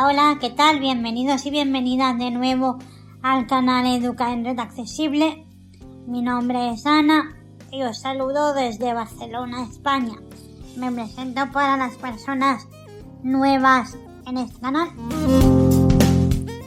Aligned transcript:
Hola, 0.00 0.38
¿qué 0.40 0.50
tal? 0.50 0.78
Bienvenidos 0.78 1.44
y 1.44 1.50
bienvenidas 1.50 2.16
de 2.18 2.30
nuevo 2.30 2.78
al 3.20 3.48
canal 3.48 3.84
Educa 3.84 4.32
en 4.32 4.44
Red 4.44 4.60
Accesible. 4.60 5.44
Mi 6.06 6.22
nombre 6.22 6.70
es 6.70 6.86
Ana 6.86 7.36
y 7.72 7.82
os 7.82 7.98
saludo 7.98 8.54
desde 8.54 8.94
Barcelona, 8.94 9.64
España. 9.64 10.14
Me 10.76 10.92
presento 10.92 11.50
para 11.52 11.76
las 11.76 11.96
personas 11.96 12.68
nuevas 13.24 13.98
en 14.28 14.38
este 14.38 14.60
canal. 14.60 14.88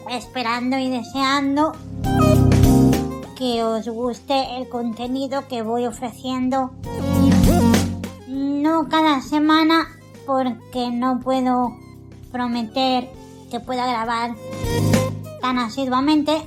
Esperando 0.10 0.78
y 0.78 0.90
deseando 0.90 1.72
que 3.38 3.64
os 3.64 3.88
guste 3.88 4.58
el 4.58 4.68
contenido 4.68 5.48
que 5.48 5.62
voy 5.62 5.86
ofreciendo. 5.86 6.72
No 8.28 8.90
cada 8.90 9.22
semana 9.22 9.88
porque 10.26 10.92
no 10.92 11.22
puedo 11.22 11.78
prometer 12.30 13.21
que 13.52 13.60
pueda 13.60 13.86
grabar 13.86 14.32
tan 15.42 15.60
asiduamente, 15.60 16.42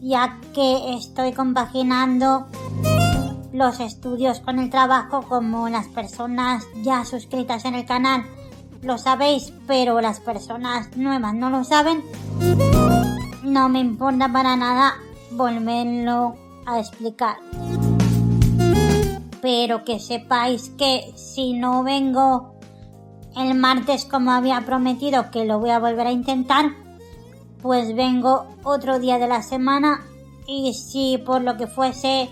ya 0.00 0.38
que 0.54 0.94
estoy 0.94 1.32
compaginando 1.32 2.46
los 3.52 3.80
estudios 3.80 4.40
con 4.40 4.58
el 4.58 4.70
trabajo 4.70 5.22
como 5.28 5.68
las 5.68 5.88
personas 5.88 6.64
ya 6.82 7.04
suscritas 7.04 7.66
en 7.66 7.74
el 7.74 7.84
canal 7.84 8.24
lo 8.82 8.96
sabéis, 8.96 9.52
pero 9.66 10.00
las 10.00 10.20
personas 10.20 10.96
nuevas 10.96 11.34
no 11.34 11.50
lo 11.50 11.64
saben. 11.64 12.02
No 13.42 13.68
me 13.68 13.78
importa 13.78 14.32
para 14.32 14.56
nada 14.56 14.94
volverlo 15.32 16.34
a 16.66 16.80
explicar. 16.80 17.36
Pero 19.42 19.84
que 19.84 19.98
sepáis 19.98 20.70
que 20.78 21.12
si 21.14 21.52
no 21.52 21.82
vengo 21.82 22.54
el 23.36 23.54
martes 23.54 24.04
como 24.04 24.32
había 24.32 24.60
prometido 24.62 25.30
que 25.30 25.44
lo 25.44 25.58
voy 25.58 25.70
a 25.70 25.78
volver 25.78 26.06
a 26.06 26.12
intentar, 26.12 26.72
pues 27.62 27.94
vengo 27.94 28.46
otro 28.64 28.98
día 28.98 29.18
de 29.18 29.28
la 29.28 29.42
semana 29.42 30.00
y 30.46 30.74
si 30.74 31.18
por 31.18 31.42
lo 31.42 31.56
que 31.56 31.66
fuese 31.66 32.30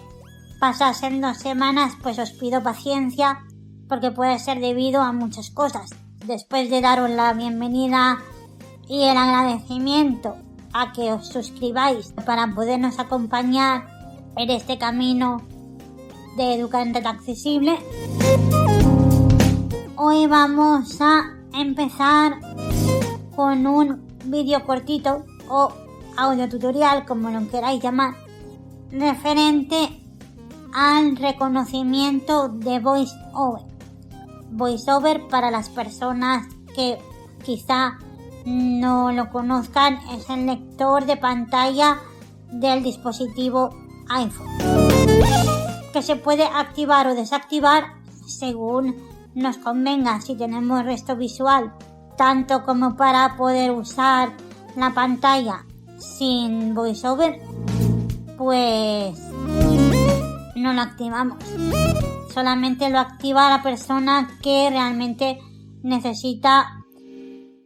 pasasen 0.61 1.21
dos 1.21 1.39
semanas, 1.39 1.95
pues 2.03 2.19
os 2.19 2.33
pido 2.33 2.63
paciencia 2.63 3.45
porque 3.89 4.11
puede 4.11 4.39
ser 4.39 4.61
debido 4.61 5.01
a 5.01 5.13
muchas 5.13 5.51
cosas. 5.51 5.91
Después 6.27 6.69
de 6.71 6.81
daros 6.81 7.11
la 7.11 7.33
bienvenida 7.33 8.19
y 8.89 9.03
el 9.05 9.17
agradecimiento 9.17 10.37
a 10.73 10.93
que 10.93 11.13
os 11.13 11.29
suscribáis 11.29 12.13
para 12.27 12.55
podernos 12.55 12.99
acompañar 12.99 13.87
en 14.37 14.51
este 14.51 14.79
camino 14.79 15.43
de 16.37 16.55
educante 16.55 16.99
accesible, 16.99 17.79
Hoy 20.01 20.29
vamos 20.29 21.01
a 21.01 21.35
empezar 21.53 22.39
con 23.35 23.67
un 23.67 24.07
vídeo 24.27 24.65
cortito 24.65 25.25
o 25.49 25.73
audio 26.17 26.49
tutorial, 26.49 27.05
como 27.05 27.31
lo 27.31 27.49
queráis 27.49 27.83
llamar, 27.83 28.15
referente 28.93 30.01
al 30.73 31.17
reconocimiento 31.17 32.49
de 32.49 32.79
VoiceOver. 32.79 33.65
VoiceOver 34.53 35.27
para 35.27 35.51
las 35.51 35.69
personas 35.69 36.47
que 36.77 37.01
quizá 37.45 37.99
no 38.47 39.11
lo 39.11 39.31
conozcan 39.31 39.99
es 40.13 40.31
el 40.31 40.47
lector 40.47 41.07
de 41.07 41.17
pantalla 41.17 41.99
del 42.53 42.85
dispositivo 42.85 43.71
iPhone 44.11 44.47
que 45.93 46.03
se 46.03 46.15
puede 46.15 46.45
activar 46.45 47.09
o 47.09 47.17
desactivar 47.17 47.95
según 48.29 49.18
nos 49.39 49.57
convenga 49.59 50.21
si 50.21 50.35
tenemos 50.35 50.85
resto 50.85 51.17
visual, 51.17 51.73
tanto 52.17 52.65
como 52.65 52.97
para 52.97 53.37
poder 53.37 53.71
usar 53.71 54.33
la 54.77 54.93
pantalla 54.93 55.65
sin 55.97 56.75
voiceover, 56.75 57.41
pues 58.37 59.17
no 60.57 60.73
lo 60.73 60.81
activamos. 60.81 61.39
Solamente 62.35 62.91
lo 62.91 62.99
activa 62.99 63.49
la 63.49 63.63
persona 63.63 64.29
que 64.43 64.71
realmente 64.71 65.39
necesita 65.83 66.85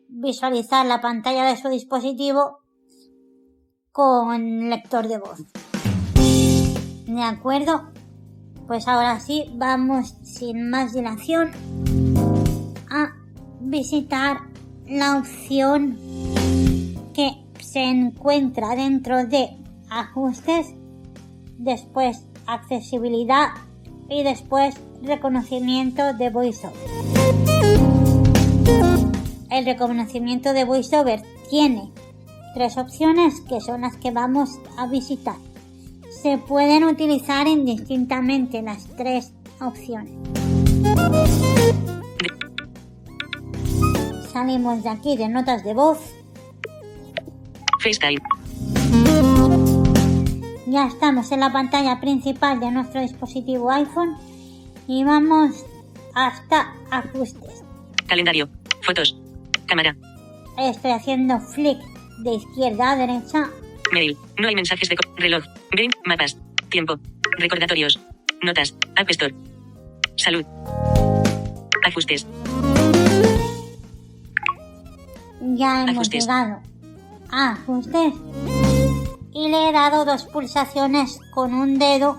visualizar 0.09 0.85
la 0.85 1.01
pantalla 1.01 1.45
de 1.45 1.57
su 1.57 1.69
dispositivo 1.69 2.61
con 3.93 4.69
lector 4.69 5.09
de 5.09 5.19
voz. 5.19 5.41
¿De 7.07 7.23
acuerdo? 7.23 7.92
Pues 8.67 8.89
ahora 8.89 9.21
sí, 9.21 9.51
vamos 9.55 10.15
sin 10.23 10.71
más 10.71 10.93
dilación 10.93 11.51
a 12.91 13.13
visitar 13.61 14.39
la 14.87 15.17
opción 15.17 15.99
que 17.15 17.43
se 17.61 17.83
encuentra 17.83 18.75
dentro 18.77 19.27
de 19.27 19.57
ajustes, 19.91 20.75
después 21.59 22.25
accesibilidad 22.47 23.49
y 24.09 24.23
después 24.23 24.75
reconocimiento 25.03 26.15
de 26.15 26.31
VoiceOver. 26.31 26.77
El 29.51 29.65
reconocimiento 29.65 30.53
de 30.53 30.65
VoiceOver 30.65 31.23
tiene 31.51 31.91
tres 32.55 32.79
opciones 32.79 33.41
que 33.43 33.61
son 33.61 33.83
las 33.83 33.97
que 33.97 34.11
vamos 34.11 34.59
a 34.79 34.87
visitar 34.87 35.37
se 36.23 36.39
pueden 36.39 36.85
utilizar 36.85 37.49
indistintamente 37.49 38.63
las 38.63 38.87
tres 38.97 39.33
opciones. 39.61 40.13
Salimos 44.33 44.85
de 44.85 44.89
aquí 44.89 45.17
de 45.17 45.29
notas 45.29 45.65
de 45.65 45.75
voz. 45.75 45.99
FaceTime. 47.81 48.23
Ya 50.67 50.87
estamos 50.87 51.33
en 51.33 51.41
la 51.41 51.53
pantalla 51.53 52.01
principal 52.01 52.61
de 52.61 52.71
nuestro 52.71 53.01
dispositivo 53.01 53.71
iPhone 53.73 54.17
y 54.87 55.03
vamos 55.03 55.67
hasta 56.15 56.73
ajustes. 56.91 57.65
Calendario. 58.07 58.49
Fotos. 58.83 59.19
Cámara. 59.67 59.97
Estoy 60.57 60.93
haciendo 60.93 61.41
flick 61.41 61.79
de 62.23 62.35
izquierda 62.35 62.93
a 62.93 62.97
derecha 62.97 63.51
Mail. 63.93 64.17
No 64.39 64.49
hay 64.49 64.55
mensajes 64.55 64.89
de 64.89 64.97
reloj. 65.17 65.45
Game. 65.71 65.91
Mapas. 66.05 66.37
Tiempo. 66.71 66.99
Recordatorios. 67.39 68.01
Notas. 68.43 68.75
App 68.97 69.09
Store. 69.11 69.35
Salud. 70.17 70.45
Ajustes. 71.85 72.27
Ya 75.41 75.83
hemos 75.83 75.91
Ajustes. 75.97 76.25
llegado 76.25 76.61
a 77.31 77.51
ajustes 77.53 78.15
y 79.33 79.49
le 79.49 79.69
he 79.69 79.73
dado 79.73 80.05
dos 80.05 80.25
pulsaciones 80.25 81.19
con 81.33 81.55
un 81.55 81.79
dedo 81.79 82.19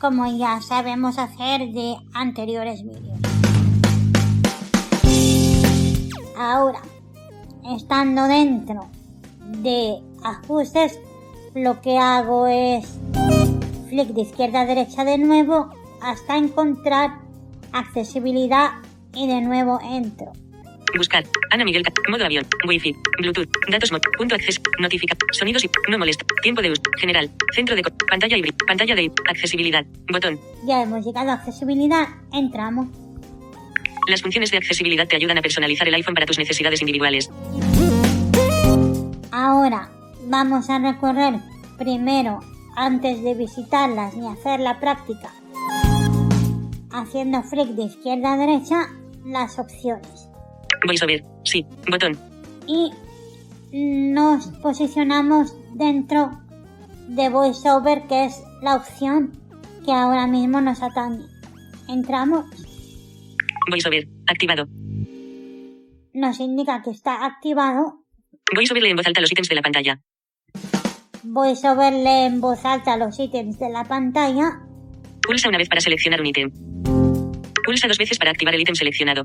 como 0.00 0.26
ya 0.38 0.60
sabemos 0.62 1.18
hacer 1.18 1.72
de 1.72 1.96
anteriores 2.14 2.82
vídeos. 2.82 3.18
Ahora, 6.38 6.80
estando 7.74 8.24
dentro 8.24 8.88
de 9.62 10.00
ajustes, 10.22 10.98
lo 11.54 11.80
que 11.80 11.98
hago 11.98 12.46
es 12.46 12.86
flick 13.88 14.08
de 14.08 14.22
izquierda 14.22 14.62
a 14.62 14.66
derecha 14.66 15.04
de 15.04 15.18
nuevo 15.18 15.70
hasta 16.02 16.36
encontrar 16.36 17.10
accesibilidad 17.72 18.70
y 19.14 19.26
de 19.26 19.40
nuevo 19.40 19.78
entro. 19.82 20.32
Buscar. 20.96 21.24
Ana 21.52 21.64
Miguel. 21.64 21.84
Modo 22.08 22.24
avión. 22.24 22.44
Wi-Fi. 22.66 22.96
Bluetooth. 23.20 23.48
Datos. 23.70 23.92
Mod. 23.92 24.00
Punto 24.18 24.34
acceso. 24.34 24.60
Notifica. 24.80 25.16
Sonidos 25.32 25.64
y. 25.64 25.70
No 25.88 25.98
molesta. 25.98 26.24
Tiempo 26.42 26.62
de 26.62 26.72
uso. 26.72 26.82
General. 26.98 27.30
Centro 27.54 27.76
de. 27.76 27.82
co- 27.82 27.92
Pantalla 28.08 28.36
y. 28.36 28.42
Pantalla 28.66 28.96
de. 28.96 29.12
Accesibilidad. 29.28 29.84
Botón. 30.10 30.40
Ya 30.66 30.82
hemos 30.82 31.04
llegado 31.06 31.30
a 31.30 31.34
accesibilidad, 31.34 32.08
entramos. 32.32 32.88
Las 34.08 34.20
funciones 34.22 34.50
de 34.50 34.56
accesibilidad 34.56 35.06
te 35.06 35.14
ayudan 35.14 35.38
a 35.38 35.42
personalizar 35.42 35.86
el 35.86 35.94
iPhone 35.94 36.14
para 36.14 36.26
tus 36.26 36.38
necesidades 36.38 36.80
individuales. 36.80 37.30
Ahora 39.30 39.88
vamos 40.30 40.70
a 40.70 40.78
recorrer 40.78 41.40
primero, 41.76 42.38
antes 42.76 43.22
de 43.22 43.34
visitarlas 43.34 44.14
ni 44.16 44.28
hacer 44.28 44.60
la 44.60 44.78
práctica, 44.78 45.32
haciendo 46.92 47.42
flick 47.42 47.68
de 47.70 47.84
izquierda 47.84 48.34
a 48.34 48.36
derecha, 48.36 48.86
las 49.26 49.58
opciones. 49.58 50.30
VoiceOver. 50.86 51.24
Sí. 51.44 51.66
Botón. 51.90 52.16
Y 52.66 52.92
nos 53.72 54.46
posicionamos 54.62 55.56
dentro 55.74 56.30
de 57.08 57.28
VoiceOver, 57.28 58.06
que 58.06 58.26
es 58.26 58.42
la 58.62 58.76
opción 58.76 59.32
que 59.84 59.92
ahora 59.92 60.26
mismo 60.26 60.60
nos 60.60 60.80
atañe. 60.80 61.26
Entramos, 61.88 62.46
VoiceOver. 63.68 64.06
Activado. 64.28 64.68
nos 66.12 66.38
indica 66.38 66.82
que 66.82 66.90
está 66.90 67.26
activado. 67.26 68.04
VoiceOver 68.54 68.82
lee 68.82 68.90
en 68.90 68.96
voz 68.96 69.06
alta 69.06 69.20
los 69.20 69.32
ítems 69.32 69.48
de 69.48 69.54
la 69.56 69.62
pantalla. 69.62 70.00
VoiceOver 71.22 71.92
lee 71.92 72.26
en 72.26 72.40
voz 72.40 72.64
alta 72.64 72.96
los 72.96 73.18
ítems 73.18 73.58
de 73.58 73.70
la 73.70 73.84
pantalla. 73.84 74.60
Pulsa 75.22 75.48
una 75.48 75.58
vez 75.58 75.68
para 75.68 75.80
seleccionar 75.80 76.20
un 76.20 76.26
ítem. 76.26 76.50
Pulsa 77.64 77.88
dos 77.88 77.98
veces 77.98 78.18
para 78.18 78.30
activar 78.30 78.54
el 78.54 78.62
ítem 78.62 78.74
seleccionado. 78.74 79.24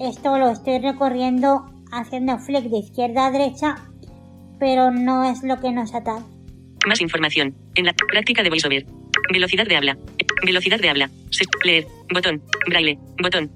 Esto 0.00 0.38
lo 0.38 0.50
estoy 0.50 0.78
recorriendo 0.80 1.66
haciendo 1.92 2.38
flick 2.38 2.64
de 2.64 2.78
izquierda 2.78 3.26
a 3.26 3.30
derecha, 3.30 3.76
pero 4.58 4.90
no 4.90 5.24
es 5.24 5.42
lo 5.42 5.60
que 5.60 5.70
nos 5.70 5.94
atrae. 5.94 6.22
Más 6.86 7.00
información. 7.00 7.54
En 7.74 7.84
la 7.86 7.92
práctica 7.92 8.42
de 8.42 8.48
VoiceOver. 8.48 8.86
Velocidad 9.32 9.66
de 9.66 9.76
habla. 9.76 9.96
Velocidad 10.44 10.80
de 10.80 10.88
habla. 10.88 11.10
Se- 11.30 11.44
leer. 11.64 11.86
Botón. 12.12 12.42
Braille. 12.68 12.98
Botón. 13.22 13.50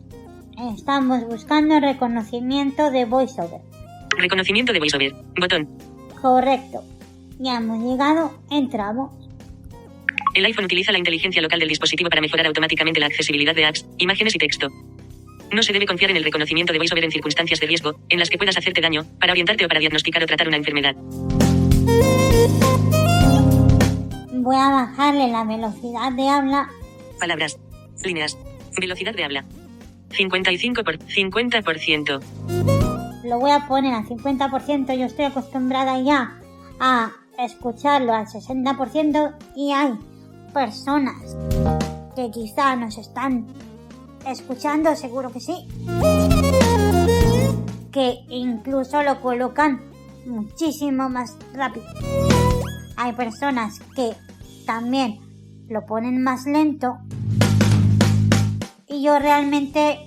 Estamos 0.77 1.25
buscando 1.25 1.81
reconocimiento 1.81 2.91
de 2.91 3.05
VoiceOver. 3.07 3.61
Reconocimiento 4.17 4.73
de 4.73 4.79
VoiceOver. 4.79 5.13
Botón. 5.41 5.69
Correcto. 6.21 6.83
Ya 7.39 7.57
hemos 7.57 7.83
llegado, 7.83 8.33
entramos. 8.51 9.13
El 10.35 10.45
iPhone 10.45 10.67
utiliza 10.67 10.93
la 10.93 10.99
inteligencia 10.99 11.41
local 11.41 11.61
del 11.61 11.69
dispositivo 11.69 12.11
para 12.11 12.21
mejorar 12.21 12.47
automáticamente 12.47 13.01
la 13.01 13.07
accesibilidad 13.07 13.55
de 13.55 13.65
apps, 13.65 13.87
imágenes 13.99 14.35
y 14.35 14.39
texto. 14.39 14.69
No 15.51 15.63
se 15.63 15.73
debe 15.73 15.87
confiar 15.87 16.11
en 16.11 16.17
el 16.17 16.25
reconocimiento 16.25 16.73
de 16.73 16.79
VoiceOver 16.79 17.05
en 17.05 17.11
circunstancias 17.11 17.61
de 17.61 17.67
riesgo, 17.67 17.99
en 18.09 18.19
las 18.19 18.29
que 18.29 18.37
puedas 18.37 18.57
hacerte 18.59 18.81
daño, 18.81 19.07
para 19.21 19.33
orientarte 19.33 19.65
o 19.65 19.69
para 19.69 19.81
diagnosticar 19.81 20.23
o 20.23 20.27
tratar 20.27 20.49
una 20.49 20.57
enfermedad. 20.57 20.95
Voy 24.33 24.57
a 24.57 24.71
bajarle 24.71 25.29
la 25.29 25.45
velocidad 25.45 26.13
de 26.13 26.29
habla. 26.29 26.69
Palabras. 27.19 27.59
Líneas. 28.05 28.37
Velocidad 28.79 29.15
de 29.15 29.25
habla. 29.25 29.45
55 30.11 30.85
por 30.85 30.99
50%. 30.99 32.86
Lo 33.27 33.41
voy 33.41 33.51
a 33.51 33.67
poner 33.67 33.93
al 33.93 34.07
50%. 34.07 34.97
Yo 34.97 35.07
estoy 35.07 35.25
acostumbrada 35.25 36.01
ya 36.01 36.39
a 36.79 37.11
escucharlo 37.39 38.15
al 38.15 38.27
60% 38.27 39.35
y 39.57 39.73
hay 39.73 39.99
personas 40.55 41.37
que 42.15 42.31
quizá 42.31 42.77
nos 42.77 42.99
están 42.99 43.47
escuchando, 44.27 44.95
seguro 44.95 45.33
que 45.33 45.41
sí, 45.41 45.67
que 47.91 48.25
incluso 48.29 49.03
lo 49.03 49.21
colocan 49.21 49.83
muchísimo 50.25 51.09
más 51.09 51.37
rápido. 51.53 51.87
Hay 52.97 53.13
personas 53.13 53.81
que 53.97 54.15
también 54.67 55.19
lo 55.69 55.85
ponen 55.85 56.23
más 56.23 56.47
lento 56.47 56.99
y 58.89 59.03
yo 59.03 59.19
realmente, 59.19 60.06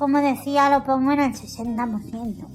como 0.00 0.18
decía, 0.22 0.70
lo 0.70 0.82
pongo 0.82 1.12
en 1.12 1.20
el 1.20 1.34
60%. 1.34 2.46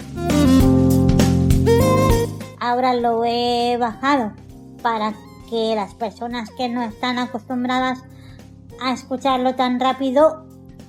Ahora 2.59 2.95
lo 2.95 3.23
he 3.23 3.77
bajado 3.77 4.33
para 4.81 5.13
que 5.47 5.75
las 5.75 5.93
personas 5.93 6.49
que 6.57 6.69
no 6.69 6.81
están 6.81 7.19
acostumbradas 7.19 8.03
a 8.81 8.93
escucharlo 8.93 9.53
tan 9.53 9.79
rápido 9.79 10.43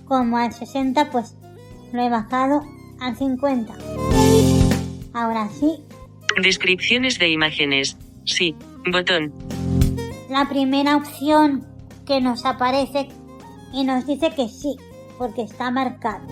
como 0.06 0.38
al 0.38 0.55
60, 0.55 1.11
pues 1.11 1.35
lo 1.93 2.00
he 2.00 2.08
bajado 2.08 2.62
al 3.00 3.14
50. 3.17 3.75
Ahora 5.12 5.50
sí, 5.50 5.85
Descripciones 6.43 7.19
de 7.19 7.29
imágenes. 7.29 7.99
Sí. 8.25 8.55
Botón. 8.91 9.32
la 10.31 10.49
primera 10.49 10.97
opción 10.97 11.67
que 12.06 12.23
nos 12.23 12.47
aparece 12.47 13.09
y 13.75 13.85
nos 13.85 14.06
dice 14.06 14.31
que 14.31 14.49
sí, 14.49 14.76
porque 15.19 15.43
está 15.43 15.71
marcado. 15.71 16.27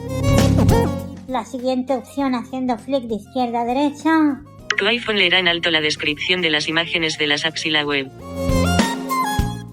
La 1.27 1.45
siguiente 1.45 1.95
opción 1.95 2.35
haciendo 2.35 2.77
flick 2.79 3.05
de 3.05 3.17
izquierda 3.17 3.63
a 3.63 3.65
derecha. 3.65 4.43
Tu 4.77 4.87
iPhone 4.87 5.17
leerá 5.17 5.39
en 5.39 5.49
alto 5.49 5.71
la 5.71 5.81
descripción 5.81 6.43
de 6.43 6.51
las 6.51 6.69
imágenes 6.69 7.17
de 7.19 7.27
las 7.27 7.45
apps 7.45 7.67
y 7.67 7.71
la 7.71 7.85
web. 7.85 8.11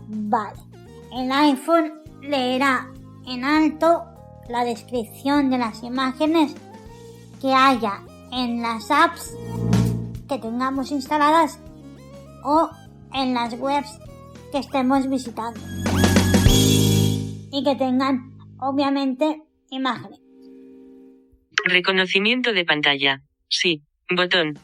Vale. 0.08 0.60
El 1.13 1.31
iPhone 1.31 1.94
leerá 2.22 2.88
en 3.28 3.44
alto 3.44 4.04
la 4.48 4.63
descripción 4.63 5.50
de 5.50 5.57
las 5.57 5.84
imágenes 5.84 6.56
que 7.42 7.54
haya 7.54 8.02
en 8.31 8.62
las 8.62 8.90
apps 8.92 9.36
que 10.30 10.38
tengamos 10.38 10.92
instaladas 10.92 11.60
o 12.44 12.69
en 13.14 13.34
las 13.34 13.54
webs 13.56 14.00
que 14.52 14.60
estemos 14.60 15.10
visitando. 15.10 15.60
Y 17.52 17.64
que 17.64 17.75
tengan, 17.75 18.31
obviamente, 18.62 19.42
imágenes. 19.69 20.19
Reconocimiento 21.66 22.54
de 22.54 22.63
pantalla. 22.63 23.22
Sí. 23.50 23.84
Botón. 24.10 24.60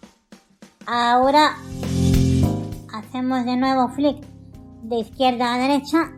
Ahora 0.85 1.57
hacemos 2.93 3.45
de 3.45 3.57
nuevo 3.57 3.89
flick 3.89 4.17
de 4.83 4.99
izquierda 4.99 5.53
a 5.53 5.57
derecha 5.57 6.11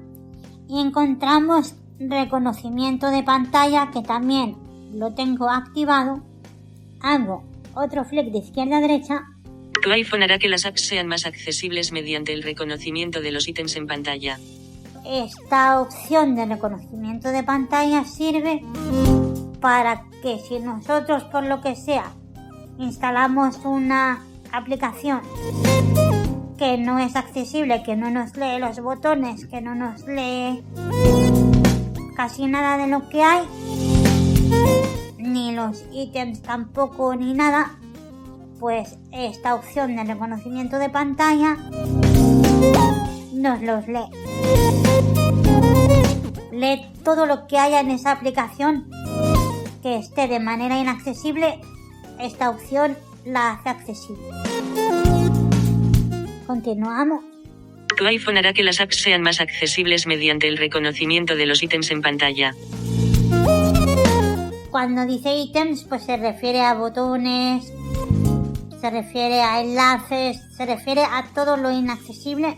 y 0.68 0.80
encontramos 0.80 1.76
reconocimiento 2.00 3.10
de 3.10 3.24
pantalla 3.24 3.90
que 3.92 4.02
también 4.02 4.56
lo 4.94 5.14
tengo 5.14 5.50
activado. 5.50 6.24
Hago 7.02 7.44
otro 7.76 8.04
flick 8.04 8.32
de 8.32 8.40
izquierda 8.40 8.78
a 8.78 8.82
derecha. 8.82 9.26
Tu 9.82 9.92
iPhone 9.92 10.24
hará 10.24 10.40
que 10.40 10.50
las 10.50 10.66
apps 10.66 10.82
sean 10.82 11.08
más 11.08 11.26
accesibles 11.26 11.92
mediante 11.92 12.34
el 12.34 12.44
reconocimiento 12.44 13.22
de 13.22 13.32
los 13.32 13.48
ítems 13.48 13.76
en 13.76 13.88
pantalla. 13.88 14.40
Esta 15.06 15.82
opción 15.82 16.36
de 16.36 16.46
reconocimiento 16.46 17.30
de 17.30 17.44
pantalla 17.44 18.04
sirve 18.06 18.64
para 19.60 20.04
que 20.22 20.40
si 20.40 20.60
nosotros 20.60 21.24
por 21.26 21.44
lo 21.44 21.62
que 21.62 21.76
sea 21.76 22.12
instalamos 22.78 23.60
una 23.66 24.24
aplicación 24.52 25.22
que 26.58 26.78
no 26.78 27.00
es 27.00 27.16
accesible, 27.16 27.84
que 27.84 27.96
no 27.96 28.10
nos 28.12 28.36
lee 28.36 28.60
los 28.60 28.80
botones, 28.82 29.46
que 29.46 29.62
no 29.62 29.76
nos 29.76 30.06
lee 30.06 30.64
casi 32.16 32.48
nada 32.48 32.78
de 32.78 32.88
lo 32.88 33.08
que 33.08 33.24
hay, 33.24 33.48
ni 35.18 35.54
los 35.54 35.86
ítems 35.94 36.42
tampoco 36.42 37.16
ni 37.16 37.34
nada, 37.34 37.78
pues 38.60 38.98
esta 39.12 39.56
opción 39.56 39.96
de 39.96 40.04
reconocimiento 40.04 40.80
de 40.80 40.90
pantalla 40.90 41.56
nos 43.34 43.62
los 43.62 43.88
lee. 43.88 44.89
Lee 46.60 46.86
todo 47.06 47.26
lo 47.26 47.48
que 47.48 47.58
haya 47.58 47.80
en 47.80 47.90
esa 47.90 48.12
aplicación 48.12 48.92
que 49.82 49.96
esté 49.96 50.28
de 50.28 50.42
manera 50.42 50.78
inaccesible, 50.78 51.62
esta 52.20 52.50
opción 52.50 52.98
la 53.26 53.52
hace 53.52 53.70
accesible. 53.70 54.28
Continuamos. 56.46 57.24
Tu 57.98 58.06
iPhone 58.06 58.38
hará 58.38 58.52
que 58.52 58.64
las 58.64 58.82
apps 58.82 59.02
sean 59.02 59.22
más 59.22 59.40
accesibles 59.40 60.06
mediante 60.06 60.50
el 60.50 60.58
reconocimiento 60.58 61.38
de 61.38 61.46
los 61.46 61.64
ítems 61.64 61.92
en 61.92 62.02
pantalla. 62.02 62.54
Cuando 64.70 65.06
dice 65.06 65.38
ítems, 65.38 65.86
pues 65.86 66.04
se 66.04 66.18
refiere 66.18 66.62
a 66.62 66.74
botones, 66.74 67.72
se 68.82 68.90
refiere 68.90 69.42
a 69.42 69.62
enlaces, 69.62 70.42
se 70.58 70.66
refiere 70.66 71.04
a 71.04 71.26
todo 71.34 71.56
lo 71.56 71.72
inaccesible 71.72 72.58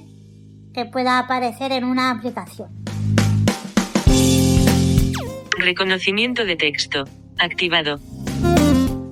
que 0.73 0.85
pueda 0.85 1.19
aparecer 1.19 1.71
en 1.71 1.83
una 1.83 2.09
aplicación. 2.09 2.80
Reconocimiento 5.61 6.43
de 6.43 6.55
texto. 6.55 7.03
Activado. 7.37 7.99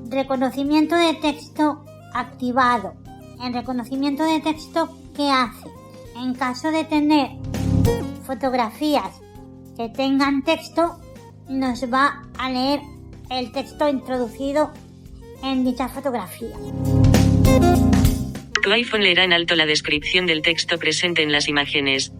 Reconocimiento 0.09 0.95
de 0.95 1.13
texto 1.13 1.85
activado. 2.11 2.95
El 3.43 3.53
reconocimiento 3.53 4.23
de 4.25 4.39
texto, 4.39 4.89
¿qué 5.15 5.29
hace? 5.29 5.69
En 6.15 6.33
caso 6.33 6.71
de 6.71 6.85
tener 6.85 7.29
fotografías 8.25 9.21
que 9.77 9.89
tengan 9.89 10.43
texto, 10.43 10.99
nos 11.47 11.83
va 11.83 12.27
a 12.39 12.49
leer 12.49 12.79
el 13.29 13.51
texto 13.51 13.87
introducido 13.87 14.71
en 15.43 15.63
dicha 15.63 15.87
fotografía. 15.87 16.55
Tu 18.63 18.71
iPhone 18.71 19.03
leerá 19.03 19.23
en 19.23 19.33
alto 19.33 19.55
la 19.55 19.67
descripción 19.67 20.25
del 20.25 20.41
texto 20.41 20.79
presente 20.79 21.21
en 21.21 21.31
las 21.31 21.47
imágenes. 21.47 22.11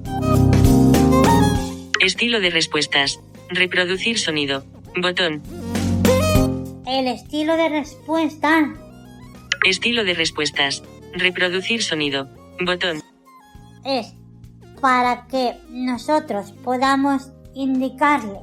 Estilo 2.00 2.40
de 2.40 2.52
respuestas. 2.52 3.20
Reproducir 3.50 4.20
sonido. 4.20 4.64
Botón. 5.02 5.42
El 6.86 7.08
estilo 7.08 7.56
de 7.56 7.70
respuesta 7.70 8.74
Estilo 9.66 10.06
de 10.06 10.14
respuestas. 10.14 10.84
Reproducir 11.14 11.84
sonido. 11.84 12.30
Botón. 12.66 13.02
es 13.84 14.14
para 14.82 15.28
que 15.28 15.58
nosotros 15.70 16.54
podamos 16.64 17.32
indicarle 17.54 18.40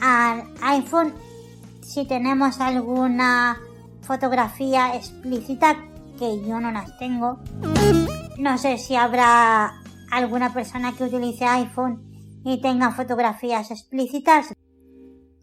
al 0.00 0.44
iPhone 0.62 1.12
si 1.82 2.06
tenemos 2.06 2.60
alguna 2.60 3.60
fotografía 4.02 4.94
explícita 4.94 5.76
que 6.18 6.40
yo 6.46 6.60
no 6.60 6.70
las 6.70 6.96
tengo. 6.98 7.38
No 8.38 8.56
sé 8.56 8.78
si 8.78 8.96
habrá 8.96 9.74
alguna 10.10 10.54
persona 10.54 10.94
que 10.96 11.04
utilice 11.04 11.44
iPhone 11.44 12.09
y 12.44 12.60
tenga 12.60 12.92
fotografías 12.92 13.70
explícitas. 13.70 14.54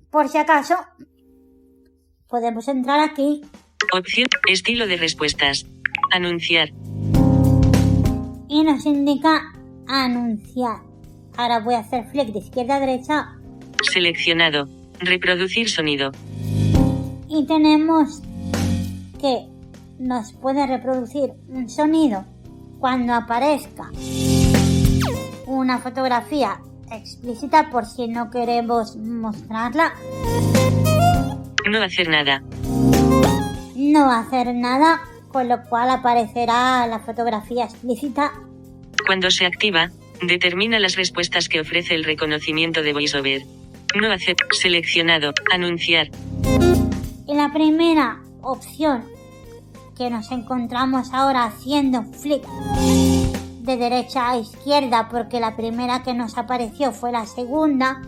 Por 0.10 0.30
si 0.30 0.38
acaso, 0.38 0.75
podemos 2.27 2.68
entrar 2.68 3.00
aquí 3.00 3.42
Opción. 3.94 4.27
Estilo 4.50 4.88
de 4.88 4.98
respuestas. 4.98 5.66
Anunciar. 6.12 6.70
y 8.50 8.63
nos 8.63 8.86
indica 8.86 9.54
anunciar. 9.88 10.77
Ahora 11.38 11.60
voy 11.60 11.75
a 11.75 11.80
hacer 11.80 12.06
flick 12.12 12.30
de 12.34 12.39
izquierda 12.39 12.77
a 12.77 12.80
derecha. 12.80 13.27
Seleccionado. 13.94 14.68
Reproducir 15.00 15.70
sonido. 15.70 16.12
y 17.30 17.46
tenemos 17.46 18.22
que 19.20 19.46
nos 20.00 20.32
puede 20.34 20.66
reproducir 20.66 21.32
un 21.50 21.70
sonido 21.70 22.25
cuando 22.80 23.13
aparezca 23.13 23.92
una 25.46 25.80
fotografía 25.80 26.60
explícita 26.91 27.70
por 27.70 27.86
si 27.86 28.08
no 28.08 28.29
queremos 28.29 28.96
mostrarla. 28.96 29.94
No 31.70 31.82
hacer 31.82 32.10
nada. 32.10 32.44
No 33.75 34.12
hacer 34.12 34.53
nada, 34.53 35.01
con 35.29 35.50
lo 35.50 35.63
cual 35.63 35.89
aparecerá 35.89 36.88
la 36.88 37.00
fotografía 37.00 37.65
explícita. 37.65 38.32
Cuando 39.06 39.32
se 39.32 39.46
activa, 39.46 39.91
determina 40.22 40.79
las 40.79 40.96
respuestas 40.96 41.50
que 41.50 41.62
ofrece 41.62 41.96
el 41.96 42.03
reconocimiento 42.03 42.82
de 42.82 42.94
VoiceOver. 42.94 43.44
No 44.00 44.12
hacer. 44.12 44.36
Seleccionado. 44.51 45.34
Anunciar. 45.51 46.10
Y 47.27 47.34
la 47.34 47.51
primera 47.53 48.22
opción 48.41 49.03
que 49.98 50.10
nos 50.10 50.32
encontramos 50.32 51.12
ahora 51.12 51.46
haciendo 51.46 52.03
flick 52.03 52.44
de 53.68 53.76
derecha 53.76 54.30
a 54.30 54.38
izquierda 54.38 55.10
porque 55.12 55.42
la 55.42 55.58
primera 55.58 56.02
que 56.02 56.14
nos 56.14 56.38
apareció 56.38 56.94
fue 56.94 57.12
la 57.12 57.26
segunda, 57.26 58.02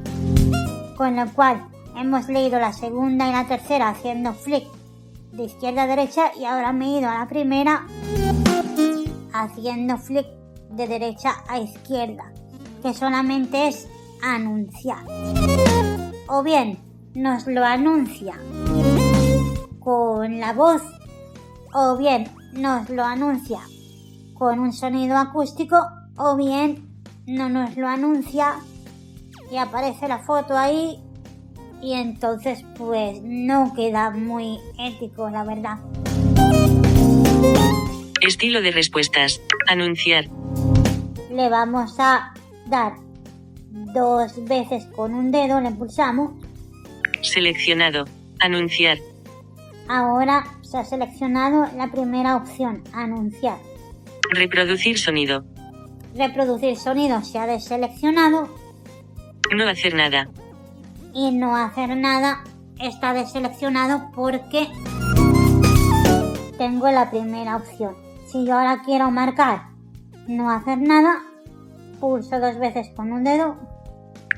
con 0.95 1.17
lo 1.17 1.29
cual 1.33 1.67
hemos 1.97 2.29
leído 2.29 2.59
la 2.59 2.71
segunda 2.71 3.27
y 3.27 3.33
la 3.33 3.45
tercera 3.45 3.89
haciendo 3.89 4.33
flick 4.33 4.65
de 5.33 5.43
izquierda 5.43 5.83
a 5.83 5.87
derecha 5.87 6.31
y 6.39 6.45
ahora 6.45 6.71
me 6.71 6.85
he 6.85 6.99
ido 6.99 7.09
a 7.09 7.19
la 7.19 7.27
primera 7.27 7.85
haciendo 9.33 9.97
flick 9.97 10.27
de 10.71 10.87
derecha 10.87 11.35
a 11.49 11.59
izquierda, 11.59 12.31
que 12.81 12.93
solamente 12.93 13.67
es 13.67 13.89
anunciar. 14.23 15.03
O 16.29 16.41
bien 16.41 16.79
nos 17.13 17.47
lo 17.47 17.65
anuncia 17.65 18.35
con 19.81 20.39
la 20.39 20.53
voz 20.53 20.83
o 21.73 21.97
bien 21.97 22.29
nos 22.53 22.89
lo 22.89 23.03
anuncia 23.03 23.59
con 24.39 24.59
un 24.59 24.71
sonido 24.71 25.17
acústico 25.17 25.77
o 26.17 26.35
bien 26.37 26.89
no 27.27 27.49
nos 27.49 27.75
lo 27.77 27.87
anuncia 27.87 28.55
y 29.51 29.57
aparece 29.57 30.07
la 30.07 30.19
foto 30.19 30.57
ahí 30.57 30.97
y 31.81 31.93
entonces 31.93 32.63
pues 32.77 33.21
no 33.21 33.73
queda 33.75 34.09
muy 34.11 34.57
ético 34.79 35.29
la 35.29 35.43
verdad. 35.43 35.77
Estilo 38.21 38.61
de 38.61 38.71
respuestas. 38.71 39.41
Anunciar. 39.67 40.25
Le 41.31 41.49
vamos 41.49 41.95
a 41.99 42.33
dar 42.67 42.93
dos 43.71 44.43
veces 44.45 44.85
con 44.87 45.13
un 45.13 45.31
dedo, 45.31 45.59
le 45.61 45.71
pulsamos. 45.71 46.31
Seleccionado. 47.21 48.05
Anunciar. 48.39 48.97
Ahora 49.87 50.45
se 50.61 50.77
ha 50.77 50.85
seleccionado 50.85 51.67
la 51.75 51.91
primera 51.91 52.35
opción, 52.35 52.83
anunciar. 52.93 53.68
Reproducir 54.29 54.97
sonido. 54.97 55.43
Reproducir 56.15 56.77
sonido 56.77 57.21
se 57.23 57.37
ha 57.39 57.47
deseleccionado 57.47 58.49
No 59.55 59.67
hacer 59.67 59.93
nada. 59.95 60.29
y 61.13 61.31
no 61.31 61.55
hacer 61.55 61.95
nada 61.97 62.43
está 62.79 63.13
deseleccionado 63.13 64.09
porque 64.15 64.67
tengo 66.57 66.89
la 66.91 67.09
primera 67.09 67.55
opción. 67.57 67.95
Si 68.31 68.45
yo 68.45 68.53
ahora 68.57 68.81
quiero 68.85 69.09
marcar 69.11 69.63
no 70.27 70.51
hacer 70.51 70.77
nada, 70.77 71.23
pulso 71.99 72.39
dos 72.39 72.57
veces 72.59 72.89
con 72.95 73.11
un 73.11 73.23
dedo 73.23 73.55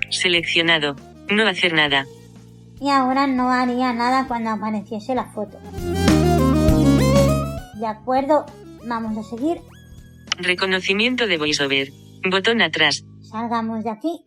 Seleccionado. 0.10 0.96
No 1.30 1.46
hacer 1.48 1.74
nada. 1.74 2.06
y 2.80 2.90
ahora 2.90 3.28
no 3.28 3.52
haría 3.52 3.94
nada 3.94 4.26
cuando 4.28 4.50
apareciese 4.52 5.14
la 5.16 5.26
foto. 5.26 5.58
De 7.76 7.86
acuerdo, 7.88 8.46
vamos 8.88 9.18
a 9.18 9.24
seguir. 9.30 9.62
Reconocimiento 10.46 11.28
de 11.28 11.38
VoiceOver. 11.38 11.90
Botón 12.30 12.62
atrás. 12.62 13.04
Salgamos 13.22 13.84
de 13.84 13.92
aquí. 13.92 14.22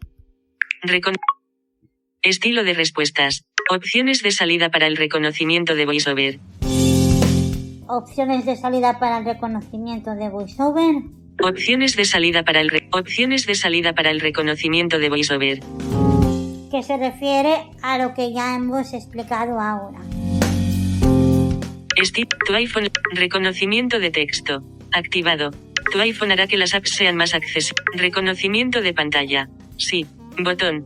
Recon- 0.83 1.14
Estilo 2.23 2.62
de 2.64 2.73
respuestas. 2.75 3.44
Opciones 3.71 4.23
de 4.23 4.30
salida 4.30 4.71
para 4.71 4.87
el 4.87 4.97
reconocimiento 4.97 5.75
de 5.75 5.87
VoiceOver. 5.87 6.38
Opciones 7.88 8.47
de 8.47 8.56
salida 8.56 8.99
para 8.99 9.18
el 9.18 9.25
reconocimiento 9.25 10.14
de 10.14 10.28
VoiceOver. 10.28 10.94
Opciones 11.42 11.97
de 11.97 12.04
salida 12.04 12.44
para 12.44 12.61
el 12.61 12.71
re- 12.71 12.88
opciones 12.92 13.44
de 13.47 13.54
salida 13.56 13.92
para 13.92 14.11
el 14.11 14.21
reconocimiento 14.21 14.99
de 14.99 15.09
VoiceOver. 15.09 15.61
que 16.71 16.83
se 16.83 16.97
refiere 16.97 17.54
a 17.83 17.99
lo 17.99 18.14
que 18.14 18.33
ya 18.33 18.56
hemos 18.56 18.92
explicado 18.94 19.61
ahora. 19.61 20.00
Esti- 21.97 22.26
tu 22.47 22.52
iPhone. 22.54 22.88
Reconocimiento 23.12 24.00
de 24.00 24.11
texto. 24.11 24.61
Activado. 24.92 25.52
Tu 25.93 26.00
iPhone 26.00 26.33
hará 26.33 26.47
que 26.47 26.57
las 26.57 26.75
apps 26.75 26.91
sean 26.97 27.17
más 27.17 27.35
accesibles. 27.35 27.85
Reconocimiento 27.95 28.81
de 28.81 28.93
pantalla. 28.93 29.49
Sí. 29.76 30.07
Botón. 30.43 30.85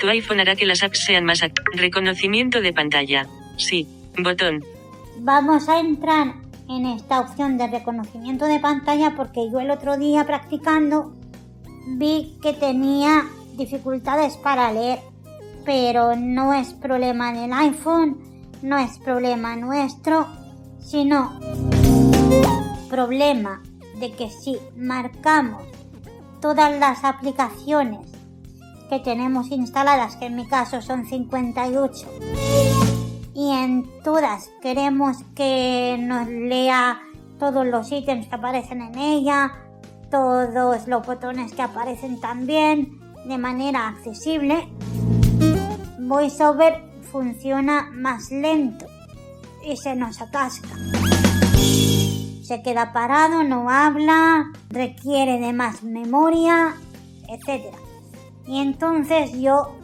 Tu 0.00 0.08
iPhone 0.08 0.40
hará 0.40 0.54
que 0.56 0.66
las 0.66 0.82
apps 0.82 1.04
sean 1.04 1.24
más 1.24 1.42
ac- 1.42 1.60
Reconocimiento 1.74 2.60
de 2.60 2.72
pantalla. 2.72 3.26
Sí. 3.56 3.86
Botón. 4.22 4.62
Vamos 5.20 5.68
a 5.68 5.80
entrar 5.80 6.34
en 6.68 6.86
esta 6.86 7.20
opción 7.20 7.56
de 7.58 7.66
reconocimiento 7.68 8.44
de 8.46 8.60
pantalla 8.60 9.14
porque 9.16 9.48
yo 9.50 9.60
el 9.60 9.70
otro 9.70 9.96
día 9.96 10.24
practicando 10.26 11.16
vi 11.88 12.36
que 12.42 12.52
tenía 12.52 13.24
dificultades 13.56 14.36
para 14.36 14.72
leer, 14.72 14.98
pero 15.64 16.14
no 16.16 16.52
es 16.52 16.74
problema 16.74 17.32
del 17.32 17.52
iPhone, 17.52 18.18
no 18.62 18.76
es 18.78 18.98
problema 18.98 19.56
nuestro, 19.56 20.26
sino 20.80 21.38
problema 22.90 23.62
de 23.98 24.12
que 24.12 24.30
si 24.30 24.58
marcamos 24.76 25.62
todas 26.40 26.78
las 26.78 27.04
aplicaciones 27.04 28.10
que 28.88 29.00
tenemos 29.00 29.50
instaladas, 29.50 30.16
que 30.16 30.26
en 30.26 30.36
mi 30.36 30.46
caso 30.46 30.80
son 30.80 31.06
58, 31.06 32.06
y 33.34 33.50
en 33.50 33.86
todas 34.02 34.50
queremos 34.62 35.18
que 35.34 35.96
nos 35.98 36.28
lea 36.28 37.00
todos 37.38 37.66
los 37.66 37.90
ítems 37.92 38.28
que 38.28 38.34
aparecen 38.34 38.80
en 38.80 38.98
ella, 38.98 39.52
todos 40.10 40.86
los 40.86 41.06
botones 41.06 41.52
que 41.52 41.62
aparecen 41.62 42.20
también 42.20 43.00
de 43.26 43.38
manera 43.38 43.88
accesible. 43.88 44.68
VoiceOver 45.98 46.82
funciona 47.10 47.90
más 47.92 48.30
lento 48.30 48.86
y 49.64 49.76
se 49.76 49.94
nos 49.96 50.20
atasca. 50.20 50.68
Se 52.46 52.62
queda 52.62 52.92
parado, 52.92 53.42
no 53.42 53.68
habla, 53.70 54.52
requiere 54.70 55.40
de 55.40 55.52
más 55.52 55.82
memoria, 55.82 56.76
etc. 57.28 57.74
Y 58.46 58.60
entonces 58.60 59.32
yo 59.32 59.74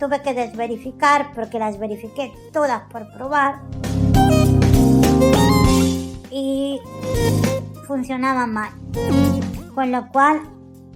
tuve 0.00 0.22
que 0.22 0.32
desverificar 0.32 1.34
porque 1.34 1.58
las 1.58 1.78
verifiqué 1.78 2.32
todas 2.54 2.84
por 2.90 3.12
probar 3.12 3.60
y 6.30 6.80
funcionaban 7.86 8.50
mal. 8.50 8.70
Con 9.74 9.92
lo 9.92 10.08
cual 10.08 10.40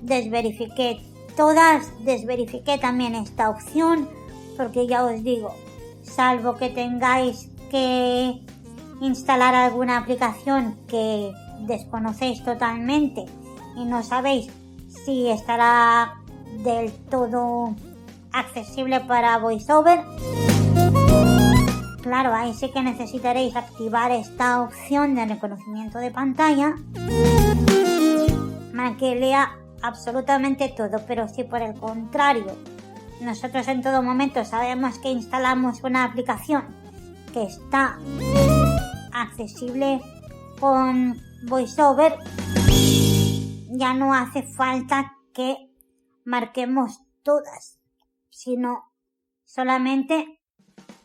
desverifiqué 0.01 1.03
todas, 1.37 1.93
desverifiqué 2.03 2.79
también 2.79 3.15
esta 3.15 3.51
opción 3.51 4.09
porque 4.57 4.87
ya 4.87 5.05
os 5.05 5.23
digo, 5.23 5.55
salvo 6.03 6.55
que 6.55 6.71
tengáis 6.71 7.51
que 7.71 8.41
instalar 9.01 9.55
alguna 9.55 9.99
aplicación 9.99 10.77
que 10.89 11.33
desconocéis 11.61 12.43
totalmente 12.45 13.25
y 13.77 13.85
no 13.85 14.03
sabéis 14.03 14.51
si 15.05 15.29
estará 15.29 16.15
del 16.65 16.93
todo 17.11 17.75
accesible 18.33 19.01
para 19.01 19.39
VoiceOver. 19.39 20.05
Claro, 22.03 22.35
ahí 22.35 22.55
sí 22.55 22.71
que 22.71 22.83
necesitaréis 22.83 23.57
activar 23.57 24.11
esta 24.11 24.63
opción 24.63 25.15
de 25.15 25.27
reconocimiento 25.27 25.99
de 25.99 26.11
pantalla 26.11 26.75
para 28.75 28.97
que 28.97 29.15
lea 29.15 29.53
absolutamente 29.83 30.69
todo. 30.69 31.03
Pero 31.07 31.29
si 31.29 31.45
por 31.45 31.61
el 31.61 31.75
contrario, 31.75 32.57
nosotros 33.21 33.69
en 33.69 33.83
todo 33.83 34.03
momento 34.03 34.45
sabemos 34.45 34.99
que 34.99 35.11
instalamos 35.11 35.83
una 35.83 36.05
aplicación 36.05 36.65
que 37.33 37.45
está 37.45 37.99
accesible 39.13 40.01
con 40.59 41.21
VoiceOver, 41.45 42.15
ya 43.71 43.95
no 43.95 44.15
hace 44.15 44.43
falta 44.43 45.17
que 45.33 45.57
marquemos 46.25 47.01
todas, 47.23 47.81
sino 48.31 48.93
solamente 49.45 50.41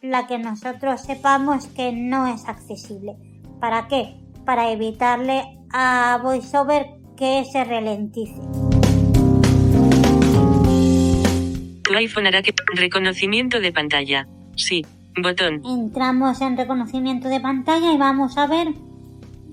la 0.02 0.28
que 0.28 0.38
nosotros 0.38 1.02
sepamos 1.02 1.68
que 1.68 1.92
no 1.92 2.28
es 2.28 2.48
accesible. 2.48 3.16
¿Para 3.60 3.88
qué? 3.88 4.16
Para 4.46 4.72
evitarle 4.72 5.44
a 5.72 6.20
VoiceOver 6.22 6.88
que 7.18 7.46
se 7.46 7.64
ralentice. 7.64 8.42
Tu 11.84 11.94
iPhone 11.94 12.28
hará 12.28 12.42
que. 12.42 12.54
Reconocimiento 12.74 13.60
de 13.60 13.72
pantalla. 13.72 14.28
Sí. 14.56 14.86
Botón. 15.22 15.62
Entramos 15.66 16.42
en 16.42 16.58
reconocimiento 16.58 17.30
de 17.30 17.40
pantalla 17.40 17.94
y 17.94 17.98
vamos 17.98 18.38
a 18.38 18.48
ver 18.48 18.68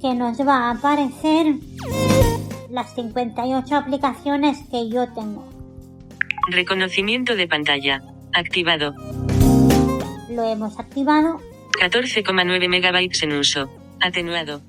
que 0.01 0.15
nos 0.15 0.41
va 0.41 0.69
a 0.69 0.71
aparecer 0.73 1.55
las 2.71 2.95
58 2.95 3.77
aplicaciones 3.77 4.59
que 4.71 4.89
yo 4.89 5.09
tengo. 5.13 5.45
Reconocimiento 6.51 7.37
de 7.37 7.47
pantalla. 7.47 8.03
Activado. 8.35 8.95
Lo 10.31 10.45
hemos 10.45 10.79
activado. 10.79 11.41
14,9 11.81 12.69
megabytes 12.69 13.23
en 13.23 13.33
uso. 13.33 13.71
Atenuado. 14.01 14.61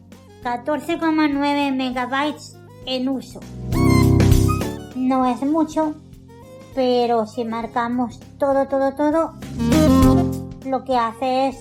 14,9 0.44 1.74
megabytes 1.74 2.58
en 2.86 3.10
uso. 3.10 3.40
No 4.96 5.26
es 5.26 5.42
mucho, 5.42 5.96
pero 6.76 7.26
si 7.26 7.46
marcamos 7.46 8.20
todo, 8.38 8.68
todo, 8.68 8.94
todo, 8.94 9.34
lo 10.66 10.84
que 10.84 10.96
hace 10.96 11.48
es 11.48 11.56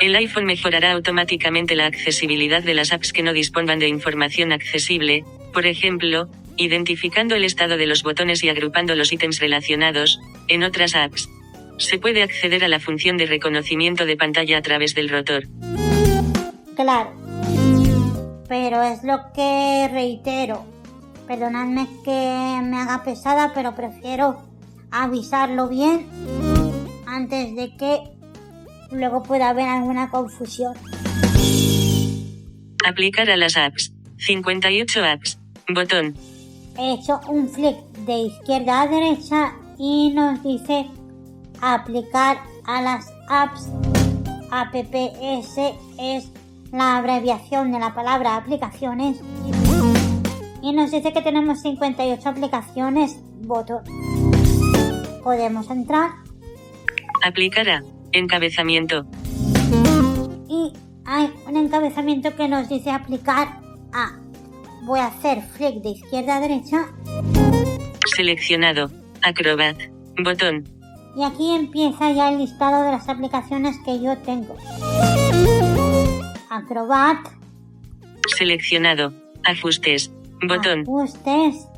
El 0.00 0.14
iPhone 0.16 0.44
mejorará 0.44 0.92
automáticamente 0.92 1.74
la 1.74 1.86
accesibilidad 1.86 2.62
de 2.62 2.74
las 2.74 2.92
apps 2.92 3.12
que 3.12 3.22
no 3.22 3.32
dispongan 3.32 3.78
de 3.78 3.88
información 3.88 4.52
accesible, 4.52 5.24
por 5.52 5.66
ejemplo, 5.66 6.28
identificando 6.56 7.34
el 7.34 7.44
estado 7.44 7.76
de 7.76 7.86
los 7.86 8.02
botones 8.02 8.42
y 8.42 8.48
agrupando 8.48 8.94
los 8.94 9.12
ítems 9.12 9.40
relacionados, 9.40 10.20
en 10.48 10.62
otras 10.62 10.94
apps. 10.94 11.28
Se 11.78 11.98
puede 11.98 12.22
acceder 12.22 12.64
a 12.64 12.68
la 12.68 12.80
función 12.80 13.16
de 13.16 13.26
reconocimiento 13.26 14.06
de 14.06 14.16
pantalla 14.16 14.58
a 14.58 14.62
través 14.62 14.94
del 14.94 15.08
rotor. 15.08 15.44
Claro. 16.74 17.12
Pero 18.48 18.82
es 18.82 19.02
lo 19.02 19.18
que 19.34 19.88
reitero. 19.92 20.64
Perdonadme 21.26 21.88
que 22.04 22.60
me 22.62 22.76
haga 22.76 23.02
pesada, 23.04 23.52
pero 23.54 23.74
prefiero 23.74 24.40
avisarlo 24.90 25.68
bien 25.68 26.06
antes 27.06 27.56
de 27.56 27.76
que 27.76 28.15
luego 28.90 29.22
pueda 29.22 29.50
haber 29.50 29.68
alguna 29.68 30.10
confusión. 30.10 30.74
Aplicar 32.86 33.30
a 33.30 33.36
las 33.36 33.56
apps. 33.56 33.92
58 34.18 35.04
apps. 35.04 35.38
Botón. 35.68 36.14
He 36.78 36.94
hecho 36.94 37.20
un 37.28 37.48
flick 37.48 37.76
de 38.06 38.18
izquierda 38.18 38.82
a 38.82 38.86
derecha 38.86 39.52
y 39.78 40.10
nos 40.10 40.42
dice 40.42 40.86
aplicar 41.60 42.38
a 42.64 42.82
las 42.82 43.06
apps. 43.28 43.68
APPS 44.50 45.58
es 45.98 46.30
la 46.72 46.98
abreviación 46.98 47.72
de 47.72 47.78
la 47.78 47.94
palabra 47.94 48.36
aplicaciones. 48.36 49.20
Y 50.62 50.72
nos 50.72 50.90
dice 50.90 51.12
que 51.12 51.22
tenemos 51.22 51.62
58 51.62 52.28
aplicaciones. 52.28 53.18
Botón. 53.42 53.82
Podemos 55.22 55.68
entrar 55.70 56.10
Aplicar 57.26 57.68
a. 57.68 57.95
Encabezamiento. 58.16 59.04
y 60.48 60.72
hay 61.04 61.30
un 61.46 61.56
encabezamiento 61.56 62.34
que 62.34 62.48
nos 62.48 62.66
dice 62.68 62.90
aplicar 62.90 63.60
a. 63.92 64.18
Voy 64.84 65.00
a 65.00 65.06
hacer 65.08 65.42
flick 65.42 65.82
de 65.82 65.90
izquierda 65.90 66.36
a 66.36 66.40
derecha 66.40 66.86
Seleccionado. 68.14 68.90
Acrobat. 69.22 69.76
Botón. 70.24 70.64
y 71.14 71.24
aquí 71.24 71.50
empieza 71.54 72.10
ya 72.12 72.30
el 72.30 72.38
listado 72.38 72.84
de 72.84 72.92
las 72.92 73.06
aplicaciones 73.08 73.76
que 73.84 74.00
yo 74.00 74.16
tengo. 74.18 74.56
Acrobat, 76.50 77.18
Seleccionado. 78.36 79.12
Ajustes. 79.44 80.10
Botón. 80.48 80.80
ajustes, 80.82 81.68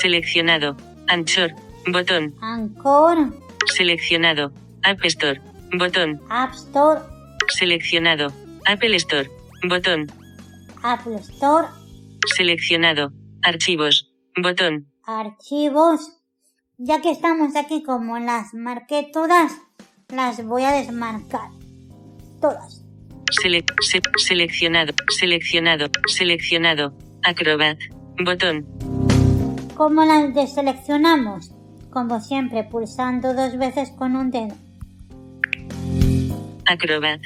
Seleccionado. 0.00 0.76
Anchor. 1.08 1.52
Botón. 1.92 2.34
Anchor, 2.40 3.32
Seleccionado. 3.76 4.52
App 4.82 5.04
Store. 5.04 5.40
Botón. 5.78 6.20
App 6.30 6.52
Store, 6.54 7.00
Seleccionado. 7.48 8.32
Apple 8.66 8.96
Store. 8.96 9.30
Botón. 9.68 10.06
Apple 10.82 11.16
Store, 11.16 11.68
Seleccionado. 12.36 13.12
Archivos. 13.42 14.12
Botón. 14.42 14.86
archivos. 15.06 16.16
Ya 16.78 17.00
que 17.02 17.10
estamos 17.10 17.56
aquí 17.56 17.82
como 17.82 18.18
las 18.18 18.54
marqué 18.54 19.10
todas, 19.12 19.52
las 20.08 20.44
voy 20.46 20.62
a 20.64 20.72
desmarcar. 20.72 21.50
Todas. 22.40 22.84
Sele- 23.42 23.64
se- 23.82 24.00
seleccionado. 24.16 24.92
Seleccionado. 25.08 25.86
Seleccionado. 26.06 26.96
Acrobat. 27.22 27.78
Botón. 28.24 28.66
¿Cómo 29.76 30.04
las 30.04 30.34
deseleccionamos? 30.34 31.52
Como 31.90 32.20
siempre, 32.20 32.64
pulsando 32.64 33.34
dos 33.34 33.56
veces 33.58 33.90
con 33.90 34.14
un 34.16 34.30
dedo. 34.30 34.54
Acrobat. 36.70 37.20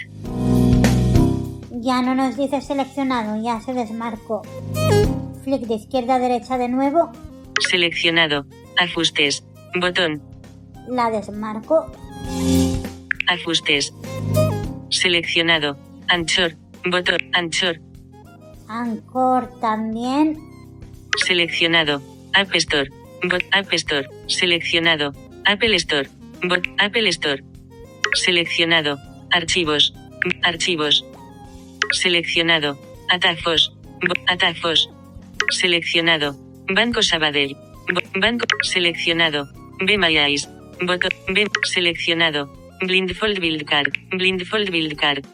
Ya 1.70 2.00
no 2.00 2.14
nos 2.14 2.36
dice 2.36 2.62
seleccionado, 2.62 3.42
ya 3.42 3.60
se 3.60 3.74
desmarcó. 3.74 4.42
Flick 5.44 5.66
de 5.66 5.74
izquierda 5.74 6.14
a 6.14 6.18
derecha 6.18 6.56
de 6.56 6.68
nuevo, 6.68 7.12
Seleccionado. 7.60 8.46
Ajustes. 8.78 9.44
Botón. 9.80 10.22
la 10.88 11.10
desmarco. 11.10 11.92
Ajustes. 13.26 13.92
Seleccionado. 14.90 15.76
Anchor. 16.08 16.56
Botón. 16.90 17.18
Anchor. 17.32 17.80
Anchor 18.68 19.60
también. 19.60 20.38
Seleccionado. 21.26 22.02
App 22.32 22.54
Store. 22.54 22.90
Bot. 23.30 23.42
App 23.52 23.72
Store. 23.74 24.08
Seleccionado. 24.26 25.12
Apple 25.44 25.76
Store. 25.76 26.08
Bot. 26.48 26.66
Apple 26.78 27.08
Store. 27.10 27.44
Seleccionado. 28.14 28.98
Archivos. 29.34 29.92
Archivos. 30.44 31.04
Seleccionado. 31.90 32.78
Atajos. 33.10 33.72
Atajos. 34.28 34.88
Seleccionado. 35.50 36.36
Banco 36.68 37.02
Sabadell. 37.02 37.56
Banco. 38.14 38.46
Seleccionado. 38.62 39.48
Be 39.84 39.98
My 39.98 40.16
Eyes. 40.16 40.48
B. 41.34 41.48
Seleccionado. 41.64 42.46
Blindfold 42.80 43.40
Build 43.40 43.64
Card. 43.64 43.92
Blindfold 44.12 44.70
Build 44.70 44.94
Card. 44.96 45.24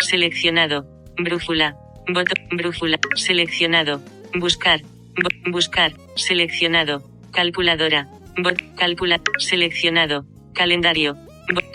Seleccionado. 0.00 0.84
Brújula. 1.16 1.76
Botón. 2.08 2.38
Brújula. 2.58 2.98
Seleccionado. 3.14 4.02
Buscar. 4.34 4.80
Buscar. 5.46 5.92
Seleccionado. 6.16 7.08
Calculadora. 7.32 8.08
Bot. 8.36 8.60
Calcula. 8.74 9.20
Seleccionado. 9.38 10.26
Calendario. 10.54 11.16